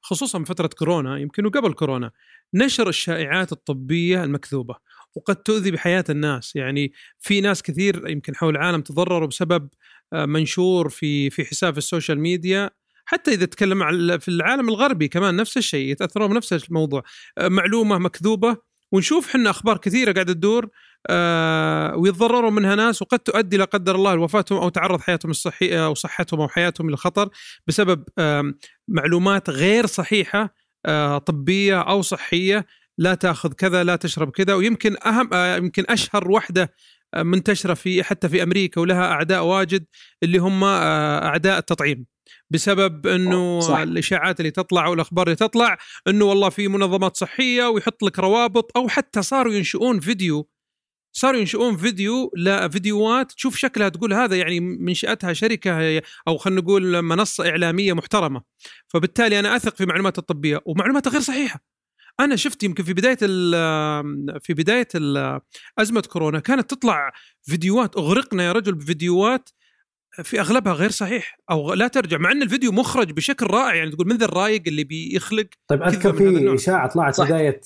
خصوصا 0.00 0.44
فترة 0.44 0.70
كورونا 0.78 1.18
يمكن 1.18 1.46
وقبل 1.46 1.72
كورونا 1.72 2.10
نشر 2.54 2.88
الشائعات 2.88 3.52
الطبية 3.52 4.24
المكذوبة 4.24 4.76
وقد 5.14 5.36
تؤذي 5.36 5.70
بحياة 5.70 6.04
الناس. 6.10 6.56
يعني 6.56 6.92
في 7.20 7.40
ناس 7.40 7.62
كثير 7.62 8.08
يمكن 8.08 8.36
حول 8.36 8.56
العالم 8.56 8.80
تضرروا 8.80 9.28
بسبب 9.28 9.68
آه، 10.12 10.26
منشور 10.26 10.88
في 10.88 11.30
في 11.30 11.44
حساب 11.44 11.72
في 11.72 11.78
ال 11.78 11.84
social 11.84 12.20
media. 12.20 12.70
حتى 13.04 13.30
إذا 13.30 13.46
تكلم 13.46 14.18
في 14.18 14.28
العالم 14.28 14.68
الغربي 14.68 15.08
كمان 15.08 15.36
نفس 15.36 15.56
الشيء 15.56 15.90
يتأثرون 15.90 16.30
بنفس 16.30 16.52
الموضوع. 16.52 17.02
آه، 17.38 17.48
معلومة 17.48 17.98
مكذوبة 17.98 18.56
ونشوف 18.92 19.28
إحنا 19.28 19.50
أخبار 19.50 19.78
كثيرة 19.78 20.12
قاعدة 20.12 20.32
تدور 20.32 20.68
ويتضرروا 21.96 22.50
منها 22.50 22.74
ناس 22.74 23.02
وقد 23.02 23.18
تؤدي 23.18 23.56
لا 23.56 23.64
قدر 23.64 23.94
الله 23.94 24.14
لوفاتهم 24.14 24.58
أو 24.58 24.68
تعرض 24.68 25.00
حياتهم 25.00 25.30
الصحيه 25.30 25.86
أو 25.86 25.94
صحتهم 25.94 26.40
أو 26.40 26.48
حياتهم 26.48 26.90
للخطر 26.90 27.28
بسبب 27.66 28.04
آه 28.18 28.54
معلومات 28.88 29.50
غير 29.50 29.86
صحيحة 29.86 30.54
آه 30.86 31.18
طبية 31.18 31.80
أو 31.80 32.02
صحية 32.02 32.66
لا 32.98 33.14
تأخذ 33.14 33.52
كذا 33.52 33.84
لا 33.84 33.96
تشرب 33.96 34.30
كذا 34.30 34.54
ويمكن 34.54 34.96
أهم 35.06 35.30
آه 35.32 35.56
يمكن 35.56 35.84
أشهر 35.88 36.30
وحدة 36.30 36.74
آه، 37.14 37.22
منتشرة 37.22 37.74
في 37.74 38.02
حتى 38.02 38.28
في 38.28 38.42
أمريكا 38.42 38.80
ولها 38.80 39.12
أعداء 39.12 39.44
واجد 39.44 39.86
اللي 40.22 40.38
هم 40.38 40.64
آه، 40.64 41.24
أعداء 41.24 41.58
التطعيم 41.58 42.06
بسبب 42.50 43.06
إنه 43.06 43.60
صح. 43.60 43.78
الإشاعات 43.78 44.40
اللي 44.40 44.50
تطلع 44.50 44.86
والاخبار 44.86 45.26
اللي 45.26 45.36
تطلع 45.36 45.78
إنه 46.08 46.24
والله 46.24 46.48
في 46.48 46.68
منظمات 46.68 47.16
صحية 47.16 47.64
ويحط 47.64 48.02
لك 48.02 48.18
روابط 48.18 48.76
أو 48.76 48.88
حتى 48.88 49.22
صاروا 49.22 49.52
ينشئون 49.52 50.00
فيديو 50.00 50.48
صاروا 51.12 51.40
ينشئون 51.40 51.76
فيديو 51.76 52.32
لا 52.36 52.68
فيديوهات 52.68 53.32
تشوف 53.32 53.56
شكلها 53.56 53.88
تقول 53.88 54.12
هذا 54.12 54.36
يعني 54.36 54.60
منشاتها 54.60 55.32
شركة 55.32 56.02
أو 56.28 56.36
خلينا 56.36 56.60
نقول 56.60 57.02
منصة 57.02 57.48
إعلامية 57.48 57.92
محترمة. 57.92 58.42
فبالتالي 58.88 59.38
أنا 59.38 59.56
أثق 59.56 59.76
في 59.76 59.86
معلومات 59.86 60.18
الطبية 60.18 60.60
ومعلوماتها 60.64 61.10
غير 61.10 61.20
صحيحة. 61.20 61.64
أنا 62.20 62.36
شفت 62.36 62.62
يمكن 62.62 62.84
في 62.84 62.92
بداية 62.92 63.16
في 64.38 64.54
بداية 64.54 64.88
أزمة 65.78 66.00
كورونا 66.00 66.40
كانت 66.40 66.70
تطلع 66.70 67.12
فيديوهات 67.42 67.96
أغرقنا 67.96 68.44
يا 68.44 68.52
رجل 68.52 68.74
بفيديوهات 68.74 69.50
في 70.22 70.40
أغلبها 70.40 70.72
غير 70.72 70.90
صحيح 70.90 71.38
أو 71.50 71.74
لا 71.74 71.88
ترجع 71.88 72.18
مع 72.18 72.32
أن 72.32 72.42
الفيديو 72.42 72.72
مخرج 72.72 73.12
بشكل 73.12 73.46
رائع 73.46 73.74
يعني 73.74 73.90
تقول 73.90 74.08
من 74.08 74.16
ذا 74.16 74.24
الرايق 74.24 74.62
اللي 74.66 74.84
بيخلق 74.84 75.46
طيب 75.68 75.82
أذكر 75.82 76.12
في 76.12 76.54
إشاعة 76.54 76.88
طلعت 76.88 77.14
صح. 77.14 77.26
بداية 77.26 77.60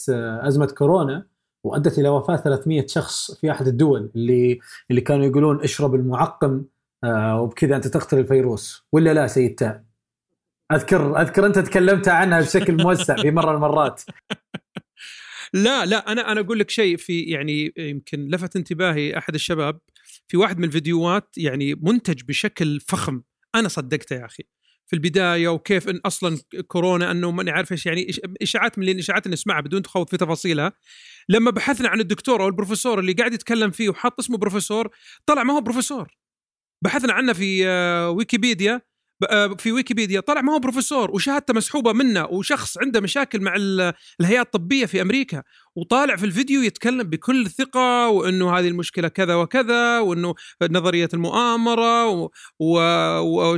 أزمة 0.49 0.67
كورونا 0.67 1.34
وأدت 1.65 1.99
إلى 1.99 2.09
وفاة 2.09 2.37
300 2.37 2.87
شخص 2.87 3.31
في 3.41 3.51
أحد 3.51 3.67
الدول 3.67 4.11
اللي 4.17 4.59
اللي 4.91 5.01
كانوا 5.01 5.27
يقولون 5.27 5.63
اشرب 5.63 5.95
المعقم 5.95 6.65
آه 7.05 7.41
وبكذا 7.41 7.77
أنت 7.77 7.87
تقتل 7.89 8.19
الفيروس. 8.19 8.87
ولا 8.93 9.15
لا 9.15 9.27
سيد 9.27 9.55
تاء؟ 9.55 9.85
اذكر 10.73 11.21
أذكر 11.21 11.47
أنت 11.47 11.59
تكلمت 11.59 12.09
عنها 12.09 12.41
بشكل 12.41 12.83
موسع 12.83 13.17
في 13.17 13.31
مرة 13.31 13.51
من 13.51 13.57
المرات. 13.57 14.03
لا 15.55 15.87
لا 15.87 16.13
أنا 16.13 16.33
أنا 16.33 16.41
أقول 16.41 16.59
لك 16.59 16.71
شيء 16.71 16.97
في 16.97 17.21
يعني 17.21 17.73
يمكن 17.77 18.29
لفت 18.29 18.57
انتباهي 18.57 19.19
أحد 19.19 19.35
الشباب 19.35 19.81
في 20.29 20.37
واحد 20.37 20.59
من 20.59 20.65
الفيديوهات 20.65 21.29
يعني 21.37 21.75
منتج 21.75 22.23
بشكل 22.23 22.81
فخم. 22.81 23.23
أنا 23.55 23.69
صدقته 23.69 24.17
يا 24.17 24.25
أخي. 24.25 24.45
في 24.87 24.97
البداية 24.97 25.49
وكيف 25.49 25.89
إن 25.89 26.01
أصلا 26.07 26.39
كورونا 26.69 27.11
إنه 27.11 27.31
ماني 27.31 27.51
عارف 27.51 27.73
إيش 27.73 27.87
يعني 27.87 28.11
إشاعات 28.43 28.79
من 28.79 28.89
الاشاعات 28.89 29.27
اللي 29.27 29.35
نسمعها 29.35 29.61
بدون 29.61 29.83
تخوض 29.83 30.09
في 30.09 30.17
تفاصيلها. 30.17 30.73
لما 31.29 31.51
بحثنا 31.51 31.89
عن 31.89 32.01
الدكتور 32.01 32.43
أو 32.43 32.49
البروفيسور 32.49 32.99
اللي 32.99 33.13
قاعد 33.13 33.35
يتكلم 33.35 33.71
فيه 33.71 33.89
وحط 33.89 34.19
اسمه 34.21 34.39
بروفيسور 34.39 34.89
طلع 35.27 35.43
ما 35.43 35.55
هو 35.55 35.61
بروفيسور. 35.61 36.09
بحثنا 36.85 37.13
عنه 37.13 37.33
في 37.33 37.69
آه، 37.69 38.11
ويكيبيديا 38.11 38.81
آه، 39.31 39.47
في 39.47 39.73
ويكيبيديا 39.73 40.21
طلع 40.21 40.41
ما 40.41 40.53
هو 40.53 40.59
بروفيسور 40.59 41.11
وشهادته 41.11 41.55
مسحوبة 41.55 41.93
منه 41.93 42.25
وشخص 42.25 42.79
عنده 42.79 43.01
مشاكل 43.01 43.41
مع 43.41 43.55
الهيئات 44.21 44.47
الطبية 44.47 44.87
في 44.87 45.03
أمريكا. 45.03 45.43
وطالع 45.77 46.17
في 46.17 46.27
الفيديو 46.27 46.63
يتكلم 46.63 47.03
بكل 47.03 47.51
ثقة 47.51 48.09
وإنه 48.09 48.59
هذه 48.59 48.69
المشكلة 48.69 49.09
كذا 49.09 49.35
وكذا 49.35 49.99
وإنه 50.01 50.35
نظرية 50.63 51.09
المؤامرة 51.15 52.09
و, 52.09 52.31
و... 52.59 52.79
و... 53.21 53.57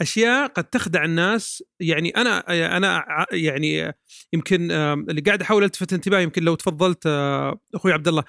أشياء 0.00 0.46
قد 0.46 0.64
تخدع 0.64 1.04
الناس. 1.04 1.62
يعني 1.80 2.10
أنا 2.10 2.38
أنا 2.76 3.04
يعني 3.32 3.94
يمكن 4.32 4.70
اللي 4.70 5.20
قاعد 5.20 5.42
أحاول 5.42 5.64
ألتفت 5.64 5.92
انتباهي 5.92 6.22
يمكن 6.22 6.42
لو 6.42 6.54
تفضلت 6.54 7.06
آه، 7.06 7.60
أخوي 7.74 7.92
عبد 7.92 8.08
الله 8.08 8.24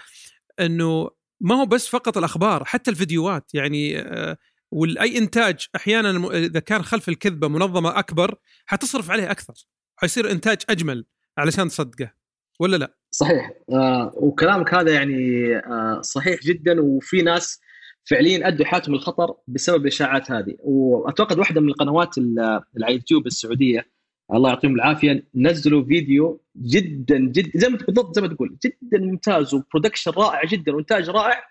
إنه 0.60 1.10
ما 1.42 1.56
هو 1.56 1.66
بس 1.66 1.88
فقط 1.88 2.18
الأخبار 2.18 2.66
حتى 2.66 2.92
الفيديوهات. 2.92 3.52
يعني 3.54 4.00
آه، 4.00 4.38
والأي 4.72 5.18
إنتاج 5.18 5.68
أحيانا 5.76 6.38
إذا 6.38 6.60
كان 6.60 6.84
خلف 6.84 7.10
الكذبة 7.10 7.48
منظمة 7.48 8.00
أكبر 8.00 8.36
حتصرف 8.66 9.12
عليه 9.12 9.32
أكثر. 9.32 9.54
حيصير 9.96 10.32
إنتاج 10.32 10.58
أجمل 10.70 11.06
علشان 11.38 11.68
تصدقه. 11.68 12.12
ولا 12.60 12.78
لا؟ 12.78 12.98
صحيح. 13.12 13.52
آه 13.74 14.12
وكلامك 14.16 14.74
هذا 14.74 14.94
يعني 14.94 15.56
آه 15.56 16.02
صحيح 16.02 16.40
جدا. 16.44 16.82
وفي 16.82 17.22
ناس 17.22 17.62
فعليا 18.10 18.48
أدوا 18.48 18.66
حياتهم 18.66 18.96
الخطر 18.96 19.36
بسبب 19.48 19.82
الإشاعات 19.82 20.32
هذه 20.32 20.56
وأتوقع 20.60 21.40
واحدة 21.40 21.62
من 21.62 21.70
القنوات 21.70 22.16
على 22.20 22.64
اليوتيوب 22.78 23.28
السعودية 23.28 23.98
الله 24.34 24.50
يعطيهم 24.50 24.76
العافية 24.76 25.28
نزلوا 25.36 25.84
فيديو 25.84 26.42
جدا 26.58 27.18
جدا 27.18 27.52
زي 27.56 27.70
ما 27.70 27.78
بالضبط 27.78 28.16
زي 28.16 28.22
ما 28.22 28.28
تقول 28.28 28.58
جدا 28.66 29.06
ممتاز 29.06 29.54
و 29.54 29.59
production 29.59 30.12
رائع 30.12 30.46
جدا 30.46 30.76
وإنتاج 30.76 31.10
رائع 31.10 31.44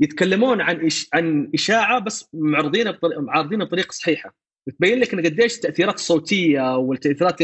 يتكلمون 0.00 0.60
عن 0.60 0.86
إش... 0.86 1.08
عن 1.14 1.50
إشاعة 1.54 1.98
بس 1.98 2.28
معرضينها 2.32 2.92
بطريقه 2.92 3.20
معرضينها 3.20 3.66
بطريقة 3.66 3.92
صحيحة 3.92 4.36
تبين 4.78 4.98
لك 5.00 5.14
إن 5.14 5.26
قديش 5.26 5.56
التأثيرات 5.56 5.94
الصوتية 5.94 6.76
والتأثيرات 6.76 7.42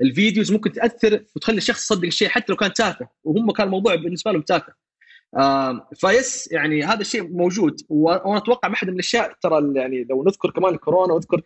الفيديوز 0.00 0.52
ممكن 0.52 0.72
تأثر 0.72 1.24
وتخلي 1.36 1.56
الشخص 1.56 1.82
يصدق 1.82 2.06
الشيء 2.06 2.28
حتى 2.28 2.52
لو 2.52 2.56
كان 2.56 2.72
تافه 2.72 3.08
وهم 3.24 3.52
كان 3.52 3.66
الموضوع 3.66 3.94
بالنسبة 3.94 4.32
لهم 4.32 4.42
تافه. 4.42 4.83
فيس 5.94 6.52
يعني 6.52 6.84
هذا 6.84 7.00
الشيء 7.00 7.28
موجود 7.28 7.80
وأنا 7.88 8.36
أتوقع 8.36 8.68
واحدة 8.68 8.88
من 8.88 8.94
الأشياء 8.94 9.32
ترى 9.42 9.72
يعني 9.74 10.04
لو 10.10 10.24
نذكر 10.24 10.50
كمان 10.50 10.74
الكورونا 10.74 11.12
ونذكر 11.14 11.42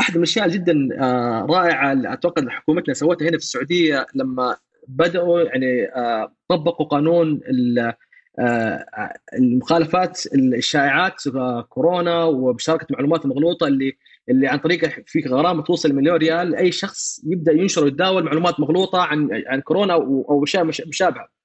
أحد 0.00 0.12
من 0.12 0.18
الأشياء 0.18 0.48
جدا 0.48 0.88
آه 1.00 1.46
رائعة 1.50 2.12
أتوقع 2.12 2.48
حكومتنا 2.48 2.94
سوتها 2.94 3.28
هنا 3.28 3.38
في 3.38 3.44
السعودية 3.44 4.06
لما 4.14 4.56
بدأوا 4.88 5.40
يعني 5.40 5.84
آه 5.84 6.32
طبقوا 6.48 6.86
قانون 6.86 7.40
آه، 8.38 9.14
المخالفات 9.38 10.26
الشائعات 10.34 11.28
كورونا 11.68 12.24
وبشاركه 12.24 12.86
معلومات 12.90 13.24
المغلوطة 13.24 13.66
اللي 13.66 13.96
اللي 14.28 14.48
عن 14.48 14.58
طريقه 14.58 15.02
في 15.06 15.20
غرامة 15.28 15.62
توصل 15.62 15.88
لمليون 15.88 16.16
ريال 16.16 16.50
لاي 16.50 16.72
شخص 16.72 17.20
يبدأ 17.26 17.52
ينشر 17.52 17.84
ويتداول 17.84 18.24
معلومات 18.24 18.60
مغلوطة 18.60 18.98
عن 19.02 19.28
عن 19.46 19.60
كورونا 19.60 19.94
أو 19.94 20.44
أشياء 20.44 20.64
مشابهة. 20.64 21.35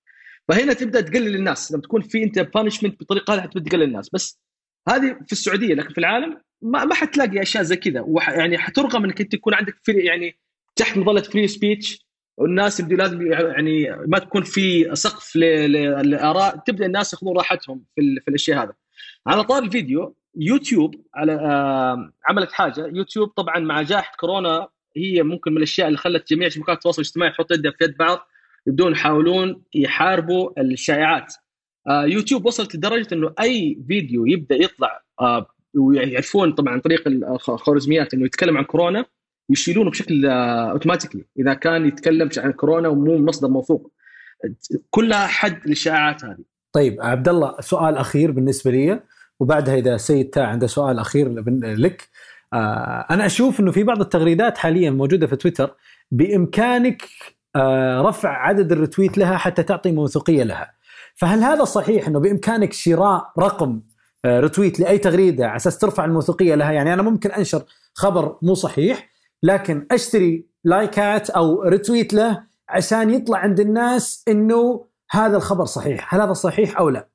فهنا 0.48 0.74
تبدأ 0.74 1.02
تقلل 1.02 1.36
الناس 1.36 1.72
لما 1.72 1.82
تكون 1.82 2.02
في 2.02 2.24
أنت 2.24 2.40
punishment 2.40 3.00
بالطريقة 3.00 3.34
هذه 3.34 3.46
تبدا 3.46 3.70
تقلل 3.70 3.84
الناس. 3.84 4.10
بس 4.14 4.42
هذه 4.90 5.18
في 5.26 5.32
السعودية 5.32 5.74
لكن 5.74 5.90
في 5.90 5.98
العالم 5.98 6.42
ما 6.62 6.86
ما 6.86 6.96
حتلاقي 6.96 7.42
أشياء 7.42 7.64
زي 7.64 7.76
كذا. 7.76 8.06
يعني 8.28 8.58
حترغم 8.58 9.04
إنك 9.04 9.22
أنت 9.22 9.34
يكون 9.34 9.54
عندك 9.54 9.76
free 9.84 10.06
يعني 10.06 10.40
تحت 10.76 10.98
مظلة 10.98 11.22
free 11.22 11.48
speech 11.48 12.06
والناس 12.38 12.80
يبدو 12.80 12.96
لازم 12.96 13.32
يعني 13.32 13.90
ما 14.08 14.20
تكون 14.20 14.44
في 14.44 14.96
سقف 14.96 15.36
للاراء 15.36 16.58
تبدأ 16.58 16.86
الناس 16.86 17.14
ياخذون 17.14 17.38
راحتهم 17.38 17.86
في, 17.96 18.20
في 18.22 18.28
الأشياء 18.28 18.64
هذا. 18.64 18.74
على 19.28 19.44
طار 19.44 19.64
الفيديو 19.64 20.16
يوتيوب 20.36 20.96
على 21.16 21.34
آه 21.34 22.14
عملت 22.30 22.52
حاجة. 22.52 22.88
يوتيوب 22.94 23.28
طبعا 23.30 23.60
مع 23.60 23.82
جائحة 23.82 24.12
كورونا 24.20 24.68
هي 24.98 25.24
ممكن 25.24 25.52
من 25.52 25.58
الأشياء 25.58 25.88
اللي 25.88 25.98
خلت 25.98 26.34
جميع 26.34 26.50
شبكات 26.50 26.78
التواصل 26.78 27.02
الاجتماعي 27.02 27.32
تحط 27.32 27.52
يدها 27.52 27.72
في 27.72 27.84
يد 27.84 27.98
بعض. 27.98 28.28
يبدون 28.68 28.92
يحاولون 28.92 29.64
يحاربوا 29.74 30.62
الشائعات. 30.62 31.34
آه 31.88 32.06
يوتيوب 32.06 32.46
وصلت 32.46 32.76
لدرجة 32.76 33.08
إنه 33.14 33.34
أي 33.42 33.80
فيديو 33.88 34.26
يبدأ 34.26 34.56
يطلع 34.56 35.04
آه 35.22 35.48
ويعرفون 35.76 36.52
طبعا 36.52 36.74
عن 36.74 36.80
طريق 36.80 37.08
الخوارزميات 37.08 38.14
إنه 38.14 38.26
يتكلم 38.26 38.58
عن 38.58 38.64
كورونا 38.64 39.06
يشيلونه 39.50 39.90
بشكل 39.90 40.26
أوتوماتيكلي. 40.26 41.26
إذا 41.40 41.54
كان 41.54 41.86
يتكلم 41.86 42.30
عن 42.38 42.52
كورونا 42.52 42.88
ومو 42.88 43.18
مصدر 43.18 43.48
موثوق. 43.48 43.92
كلها 44.90 45.28
حد 45.28 45.68
للشائعات 45.68 46.26
هذه. 46.26 46.44
طيب 46.74 47.02
عبد 47.02 47.30
الله 47.30 47.62
سؤال 47.62 47.98
أخير 47.98 48.32
بالنسبة 48.32 48.72
لي 48.72 49.04
وبعدها 49.40 49.76
إذا 49.76 49.98
سيد 49.98 50.30
تا 50.30 50.40
عنده 50.40 50.68
سؤال 50.68 51.00
أخير 51.00 51.34
لك. 51.62 52.10
آه 52.54 53.06
أنا 53.10 53.26
أشوف 53.26 53.60
إنه 53.60 53.72
في 53.72 53.84
بعض 53.84 54.02
التغريدات 54.02 54.58
حاليا 54.58 54.90
موجودة 54.90 55.28
في 55.28 55.36
تويتر 55.36 55.76
بإمكانك 56.12 57.02
آه 57.02 57.41
رفع 58.02 58.30
عدد 58.30 58.72
الرتويت 58.72 59.18
لها 59.18 59.38
حتى 59.38 59.64
تعطي 59.64 59.92
موثوقية 59.92 60.44
لها. 60.44 60.72
فهل 61.16 61.40
هذا 61.44 61.64
صحيح 61.64 62.08
إنه 62.08 62.20
بإمكانك 62.20 62.74
شراء 62.74 63.32
رقم 63.40 63.82
آه 64.26 64.40
retweet 64.40 64.80
لأي 64.80 64.98
تغريدة 64.98 65.48
على 65.48 65.56
أساس 65.56 65.78
ترفع 65.78 66.06
الموثوقية 66.06 66.56
لها؟ 66.56 66.72
يعني 66.72 66.94
أنا 66.94 67.02
ممكن 67.02 67.32
أنشر 67.32 67.64
خبر 67.94 68.38
مو 68.42 68.54
صحيح 68.54 69.10
لكن 69.44 69.88
أشتري 69.92 70.46
لايكات 70.64 71.30
أو 71.30 71.62
retweet 71.64 72.14
له 72.14 72.44
عشان 72.70 73.10
يطلع 73.10 73.38
عند 73.38 73.60
الناس 73.60 74.24
إنه 74.28 74.86
هذا 75.12 75.38
الخبر 75.38 75.66
صحيح، 75.66 76.14
هل 76.14 76.22
هذا 76.22 76.34
صحيح 76.34 76.80
أو 76.80 76.90
لا؟ 76.90 77.08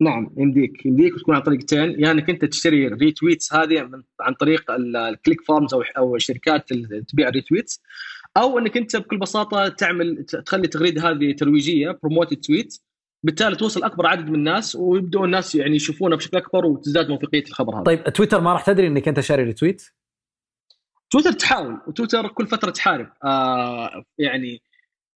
نعم 0.00 0.30
يمديك. 0.36 0.86
يمديك 0.86 1.12
تكون 1.20 1.34
عن 1.34 1.42
طريقتين 1.42 1.78
يا 1.80 1.96
يعني 1.98 2.10
إنك 2.10 2.30
أنت 2.30 2.44
تشتري 2.44 2.88
retweets 2.88 3.54
هذه 3.54 3.90
عن 4.20 4.34
طريق 4.34 4.70
ال 4.70 4.82
click 4.82 5.40
farms 5.48 5.74
أو 5.74 5.82
أو 5.98 6.16
الشركات 6.16 6.72
اللي 6.72 7.02
تبيع 7.08 7.28
ال 7.28 7.34
retweets 7.34 7.82
أو 8.36 8.58
إنك 8.58 8.76
أنت 8.76 8.96
بكل 8.96 9.18
بساطة 9.18 9.68
تعمل 9.68 10.24
تخلي 10.24 10.68
تغريدة 10.68 11.10
هذه 11.10 11.32
ترويجية 11.32 11.98
promoted 12.02 12.36
tweet 12.36 12.80
بالتالي 13.22 13.56
توصل 13.56 13.84
أكبر 13.84 14.06
عدد 14.06 14.28
من 14.28 14.34
الناس 14.34 14.76
ويبدأوا 14.76 15.26
الناس 15.26 15.54
يعني 15.54 15.76
يشوفونه 15.76 16.16
بشكل 16.16 16.36
أكبر 16.36 16.66
وتزداد 16.66 17.08
موثوقية 17.08 17.42
الخبر 17.42 17.74
هذا. 17.74 17.82
طيب 17.82 18.04
تويتر 18.04 18.40
ما 18.40 18.52
راح 18.52 18.66
تدري 18.66 18.86
إنك 18.86 19.08
أنت 19.08 19.20
شاري 19.20 19.42
retweet؟ 19.42 19.82
تويتر 21.10 21.32
تحاول 21.32 21.80
وتويتر 21.86 22.28
كل 22.28 22.46
فترة 22.46 22.70
تحارب 22.70 23.12
آه 23.24 24.04
يعني 24.18 24.62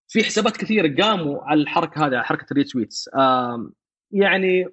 في 0.08 0.24
حسابات 0.24 0.56
كثيرة 0.56 1.02
قاموا 1.02 1.42
على 1.42 1.60
الحركة 1.60 2.06
هذه 2.06 2.14
على 2.14 2.24
حركة 2.24 2.46
ال 2.52 2.59
retweet 2.59 3.04
س 3.04 3.10
آه 3.14 3.70
يعني 4.12 4.66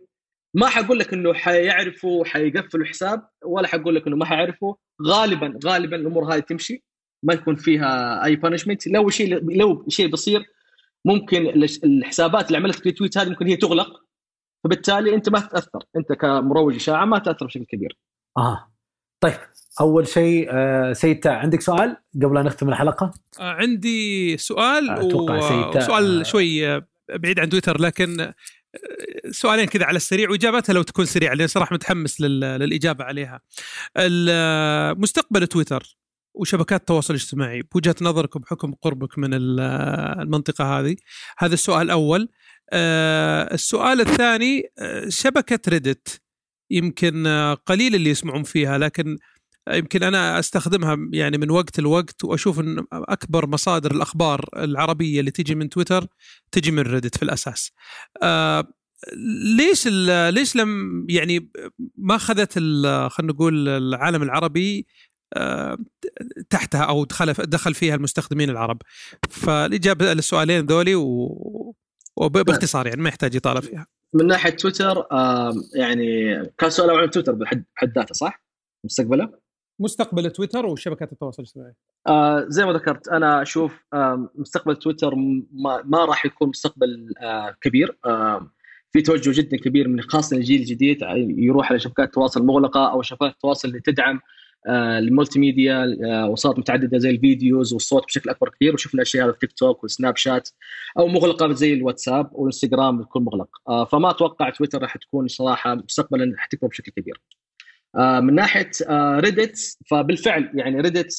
ما 0.54 0.68
حقول 0.68 1.00
لك 1.00 1.14
إنه 1.14 1.34
حيعرفوا 1.34 2.26
حيقفلوا 2.26 2.86
حساب 2.86 3.30
ولا 3.46 3.68
حقول 3.68 3.96
لك 3.96 4.08
إنه 4.08 4.16
ما 4.16 4.26
حيعرفوا 4.26 4.76
غالبا 5.04 5.60
غالبا 5.66 5.96
الأمور 5.96 6.34
هذه 6.34 6.40
تمشي 6.40 6.84
ما 7.24 7.34
يكون 7.34 7.56
فيها 7.56 8.24
أي 8.26 8.36
punishment 8.36 8.88
لو 8.88 9.10
شيء 9.10 9.58
لو 9.58 9.86
شيء 9.90 10.08
بيصير 10.08 10.46
ممكن 11.06 11.48
الحسابات 11.84 12.48
اللي 12.48 12.58
عملت 12.58 12.86
retweet 12.86 13.18
هذه 13.18 13.30
ممكن 13.30 13.48
هي 13.48 13.56
تغلق. 13.56 14.08
فبالتالي 14.64 15.16
أنت 15.16 15.30
ما 15.30 15.40
تتأثر. 15.40 15.80
أنت 15.96 16.14
كمروج 16.14 16.76
إشاعة 16.76 17.06
ما 17.06 17.20
تاثر 17.20 17.46
بشكل 17.46 17.66
كبير. 17.66 17.98
آه. 18.38 18.74
طيب 19.20 19.34
أول 19.82 20.08
شيء 20.08 20.48
آه 20.52 20.94
سيد 20.94 21.28
عندك 21.28 21.62
سؤال 21.62 21.98
قبل 22.16 22.36
لا 22.36 22.42
نختم 22.42 22.70
الحلقة؟ 22.70 23.12
آه 23.40 23.52
عندي 23.52 24.38
سؤال 24.38 24.90
أتوقع 24.90 25.68
وسؤال 25.76 26.26
شوي 26.26 26.68
آه، 26.68 26.88
بعيد 27.10 27.40
عن 27.40 27.50
تويتر 27.50 27.82
لكن 27.82 28.20
آه، 28.20 28.34
سؤالين 29.32 29.66
كذا 29.66 29.86
على 29.86 29.96
السريع. 29.96 30.30
واجاباتها 30.30 30.74
لو 30.74 30.82
تكون 30.82 31.06
سريعة 31.06 31.34
لأن 31.34 31.48
صراحة 31.48 31.74
متحمس 31.74 32.22
للإجابة 32.22 33.04
عليها. 33.04 33.42
آه، 33.98 34.94
مستقبل 34.94 35.48
تويتر. 35.48 35.98
وشبكات 36.40 36.80
التواصل 36.80 37.14
الاجتماعي. 37.14 37.62
بوجهة 37.62 37.96
نظركم 38.02 38.40
بحكم 38.40 38.74
قربك 38.74 39.20
من 39.20 39.30
المنطقة 39.34 40.80
هذه. 40.80 40.96
هذا 41.38 41.54
السؤال 41.54 41.82
الأول. 41.82 42.30
آه، 42.74 43.54
السؤال 43.54 44.02
الثاني 44.02 44.64
آه، 44.80 45.10
شبكة 45.10 45.60
ريدت 45.68 46.22
يمكن 46.72 47.28
آه، 47.28 47.54
قليل 47.54 47.96
اللي 47.96 48.10
يسمعون 48.10 48.44
فيها 48.44 48.78
لكن 48.78 49.18
يمكن 49.70 50.04
أنا 50.04 50.40
أستخدمها 50.40 50.98
يعني 51.14 51.38
من 51.38 51.52
وقت 51.52 51.80
لوقت 51.80 52.24
وأشوف 52.24 52.60
إن 52.60 52.86
أكبر 52.94 53.48
مصادر 53.48 53.92
الأخبار 53.92 54.50
العربية 54.58 55.20
اللي 55.20 55.32
تجي 55.32 55.56
من 55.56 55.70
تويتر 55.70 56.08
تجي 56.52 56.72
من 56.72 56.80
ريدت 56.80 57.18
في 57.18 57.24
الأساس. 57.24 57.72
ليش 59.58 59.88
ليش 60.08 60.56
لم 60.56 61.06
يعني 61.10 61.52
ما 61.98 62.16
اخذت 62.16 62.54
خلينا 62.54 63.34
نقول 63.34 63.68
العالم 63.70 64.24
العربي 64.24 64.88
تحتها 66.50 66.84
أو 66.84 67.04
دخل 67.04 67.34
دخل 67.34 67.74
فيها 67.74 67.96
المستخدمين 67.96 68.50
العرب. 68.50 68.82
فالإجابة 69.30 70.14
للسؤالين 70.14 70.66
ذولي 70.66 70.96
و... 70.96 71.76
وباختصار 72.18 72.88
يعني 72.88 73.02
ما 73.02 73.10
يحتاج 73.10 73.36
إطالة 73.36 73.60
فيها. 73.60 73.88
من 74.14 74.28
ناحية 74.28 74.50
تويتر 74.50 75.08
يعني 75.76 76.36
كان 76.58 76.70
سؤال 76.70 76.90
عن 76.90 77.10
تويتر 77.10 77.34
بحد 77.34 77.64
بحد 77.76 77.92
ذاته 77.96 78.14
صح؟ 78.14 78.44
مستقبله؟ 78.86 79.30
مستقبل 79.80 80.32
تويتر 80.32 80.66
وشبكات 80.66 81.12
التواصل 81.12 81.44
الاجتماعي. 81.44 81.74
آه 82.08 82.46
زي 82.48 82.66
ما 82.66 82.74
ذكرت 82.74 83.08
أنا 83.08 83.42
أشوف 83.42 83.86
آه 83.94 84.30
مستقبل 84.36 84.76
تويتر 84.76 85.16
ما, 85.16 85.82
ما 85.86 86.06
راح 86.06 86.26
يكون 86.26 86.50
مستقبل 86.50 87.14
آه 87.22 87.56
كبير. 87.62 87.98
آه 88.06 88.52
في 88.92 89.02
توجه 89.02 89.42
جدا 89.42 89.58
كبير 89.58 89.88
من 89.88 90.02
خاصة 90.02 90.38
الجيل 90.38 90.62
الجديد 90.62 90.98
يروح 91.38 91.70
على 91.72 91.80
شبكات 91.80 92.08
التواصل 92.08 92.42
المغلقه 92.42 92.92
أو 92.92 93.02
شبكات 93.02 93.32
التواصل 93.32 93.68
اللي 93.68 93.80
تدعم 93.80 94.20
آه، 94.68 95.00
ال 95.00 95.40
multimedia 95.40 95.98
آه، 96.06 96.30
وسائط 96.30 96.60
متعددة 96.60 96.98
زي 96.98 97.10
ال 97.10 97.19
videos 97.19 97.74
والصوت 97.74 98.06
بشكل 98.06 98.30
أكبر 98.30 98.50
كثير 98.50 98.74
وشفنا 98.74 98.94
الاشياء 98.94 99.26
هذه 99.26 99.32
في 99.32 99.40
تيك 99.40 99.52
توك 99.52 99.84
والسناب 99.84 100.18
شات 100.18 100.50
أو 101.00 101.08
مغلقة 101.08 101.54
زي 101.54 101.74
الواتساب 101.74 102.30
والإنستغرام 102.32 102.98
بتكون 102.98 103.24
مغلق 103.24 103.50
آه، 103.70 103.86
فما 103.86 104.10
أتوقع 104.10 104.50
تويتر 104.50 104.82
راح 104.82 104.98
تكون 104.98 105.28
صراحة 105.28 105.76
مستقبلا 105.76 106.34
حتكبر 106.38 106.68
بشكل 106.68 106.92
كبير. 106.92 107.22
من 107.96 108.36
ناحية 108.36 108.72
ريدت 109.20 109.78
فبالفعل 109.90 110.52
يعني 110.54 110.82
ريدت 110.82 111.14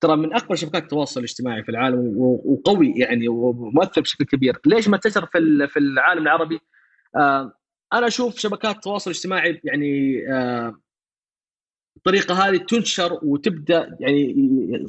ترى 0.00 0.16
من 0.16 0.34
أكبر 0.34 0.54
شبكات 0.54 0.82
التواصل 0.82 1.20
الاجتماعي 1.20 1.62
في 1.62 1.68
العالم 1.68 2.14
وقوي 2.18 2.92
يعني 2.96 3.28
ومؤثر 3.28 4.00
بشكل 4.00 4.24
كبير، 4.24 4.58
ليش 4.66 4.88
ما 4.88 4.96
انتشر 4.96 5.26
في 5.26 5.68
في 5.68 5.78
العالم 5.78 6.22
العربي؟ 6.22 6.60
أنا 7.92 8.06
أشوف 8.06 8.38
شبكات 8.38 8.76
التواصل 8.76 9.10
الاجتماعي 9.10 9.60
يعني 9.64 10.22
الطريقة 12.06 12.34
هذه 12.34 12.56
تنشر 12.56 13.18
وتبدأ 13.22 13.96
يعني 14.00 14.86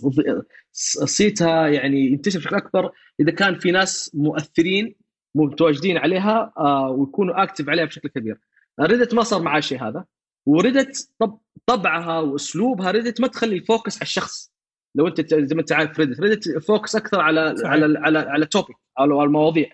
صيتها 1.06 1.68
يعني 1.68 2.06
ينتشر 2.06 2.40
بشكل 2.40 2.56
أكبر 2.56 2.92
إذا 3.20 3.32
كان 3.32 3.60
في 3.60 3.72
ناس 3.72 4.12
مؤثرين 4.14 4.96
متواجدين 5.36 5.98
عليها 5.98 6.54
آه 6.58 6.90
ويكونوا 6.90 7.44
active 7.44 7.70
عليها 7.70 7.86
بشكل 7.86 8.10
كبير. 8.10 8.38
ريدت 8.82 9.14
ما 9.14 9.24
صار 9.24 9.42
معاه 9.42 9.58
الشيء 9.58 9.84
هذا 9.84 10.06
وريدت 10.46 11.10
طب 11.20 11.40
طبعها 11.66 12.20
وأسلوبها 12.20 12.92
ريدت 12.92 13.22
ما 13.22 13.28
تخلي 13.28 13.56
ال 13.56 13.62
focus 13.62 13.96
على 13.96 14.02
الشخص 14.02 14.52
لو 14.96 15.08
أنت 15.08 15.34
زي 15.34 15.56
ما 15.56 15.62
أنت 15.62 15.72
عارف 15.72 16.00
ريدت 16.00 16.20
ريدت 16.20 16.58
focus 16.58 16.96
أكثر 16.96 17.20
على 17.20 17.56
صحيح. 17.56 17.72
على 17.72 18.00
على 18.00 18.20
على 18.20 18.46
topic 18.46 18.78
على 18.98 19.24
المواضيع 19.24 19.72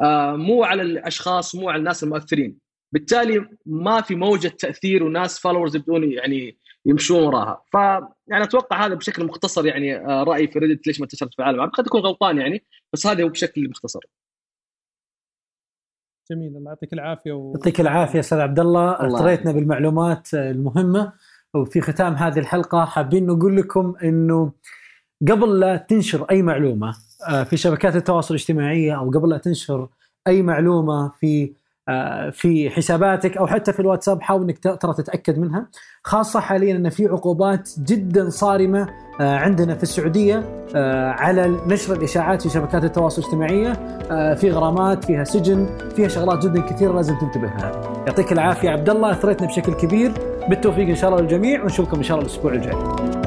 آه 0.00 0.36
مو 0.36 0.64
على 0.64 0.82
الأشخاص 0.82 1.54
مو 1.54 1.68
على 1.68 1.78
الناس 1.78 2.04
المؤثرين 2.04 2.58
بالتالي 2.92 3.48
ما 3.66 4.00
في 4.00 4.14
موجة 4.14 4.48
تأثير 4.48 5.04
وناس 5.04 5.38
فولورز 5.38 5.76
يبدون 5.76 6.12
يعني 6.12 6.58
يمشون 6.86 7.22
وراها. 7.22 7.62
ف 7.72 7.74
يعني 8.26 8.44
أتوقع 8.44 8.86
هذا 8.86 8.94
بشكل 8.94 9.24
مختصر 9.24 9.66
يعني 9.66 9.96
آه، 9.96 10.22
رأيي 10.22 10.48
في 10.48 10.58
ريدت 10.58 10.86
ليش 10.86 11.00
ما 11.00 11.04
انتشرت 11.04 11.34
في 11.34 11.38
العالم. 11.38 11.54
العربي 11.54 11.72
قد 11.72 11.86
اكون 11.86 12.00
غلطان 12.00 12.38
يعني 12.38 12.64
بس 12.92 13.06
هذا 13.06 13.24
هو 13.24 13.28
بشكل 13.28 13.68
مختصر. 13.70 14.00
جميل. 16.30 16.56
الله 16.56 16.70
يعطيك 16.70 16.92
العافية 16.92 17.32
و... 17.32 17.52
يعطيك 17.54 17.80
العافية 17.80 18.20
أستاذ 18.20 18.38
عبد 18.38 18.60
الله 18.60 19.06
أثريتنا 19.06 19.52
بالمعلومات 19.52 20.34
المهمة. 20.34 21.12
وفي 21.54 21.80
ختام 21.80 22.14
هذه 22.14 22.38
الحلقة 22.38 22.84
حابين 22.84 23.26
نقول 23.26 23.56
لكم 23.56 23.94
إنه 24.02 24.52
قبل 25.28 25.60
لا 25.60 25.76
تنشر 25.76 26.24
أي 26.30 26.42
معلومة 26.42 26.96
آه، 27.28 27.42
في 27.42 27.56
شبكات 27.56 27.96
التواصل 27.96 28.34
الاجتماعي 28.34 28.96
أو 28.96 29.10
قبل 29.10 29.28
لا 29.28 29.38
تنشر 29.38 29.88
أي 30.26 30.42
معلومة 30.42 31.08
في 31.08 31.52
في 32.32 32.70
حساباتك 32.70 33.36
أو 33.36 33.46
حتى 33.46 33.72
في 33.72 33.80
الواتساب 33.80 34.22
حاول 34.22 34.42
إنك 34.42 34.58
ترى 34.58 34.94
تتأكد 34.94 35.38
منها. 35.38 35.66
خاصة 36.04 36.40
حاليا 36.40 36.76
إن 36.76 36.88
في 36.88 37.06
عقوبات 37.06 37.70
جدا 37.78 38.30
صارمة 38.30 38.88
آه، 39.20 39.36
عندنا 39.36 39.74
في 39.74 39.82
السعودية 39.82 40.42
آه، 40.76 41.10
على 41.10 41.48
نشر 41.66 41.94
الإشاعات 41.94 42.42
في 42.42 42.48
شبكات 42.48 42.84
التواصل 42.84 43.22
الاجتماعية. 43.22 43.72
في 44.34 44.50
غرامات 44.50 45.04
فيها 45.04 45.24
سجن 45.24 45.66
فيها 45.96 46.08
شغلات 46.08 46.46
جدا 46.46 46.60
كثيرة 46.60 46.92
لازم 46.92 47.18
تنتبه 47.18 47.46
لها. 47.46 47.72
يعطيك 48.06 48.32
العافية 48.32 48.70
عبد 48.70 48.90
الله 48.90 49.10
أثريتنا 49.12 49.46
بشكل 49.46 49.74
كبير. 49.74 50.12
بالتوفيق 50.48 50.88
إن 50.88 50.94
شاء 50.96 51.10
الله 51.10 51.22
للجميع 51.22 51.62
ونشوفكم 51.62 51.96
إن 51.96 52.02
شاء 52.02 52.18
الله 52.18 52.28
الأسبوع 52.28 52.52
الجاي. 52.52 53.19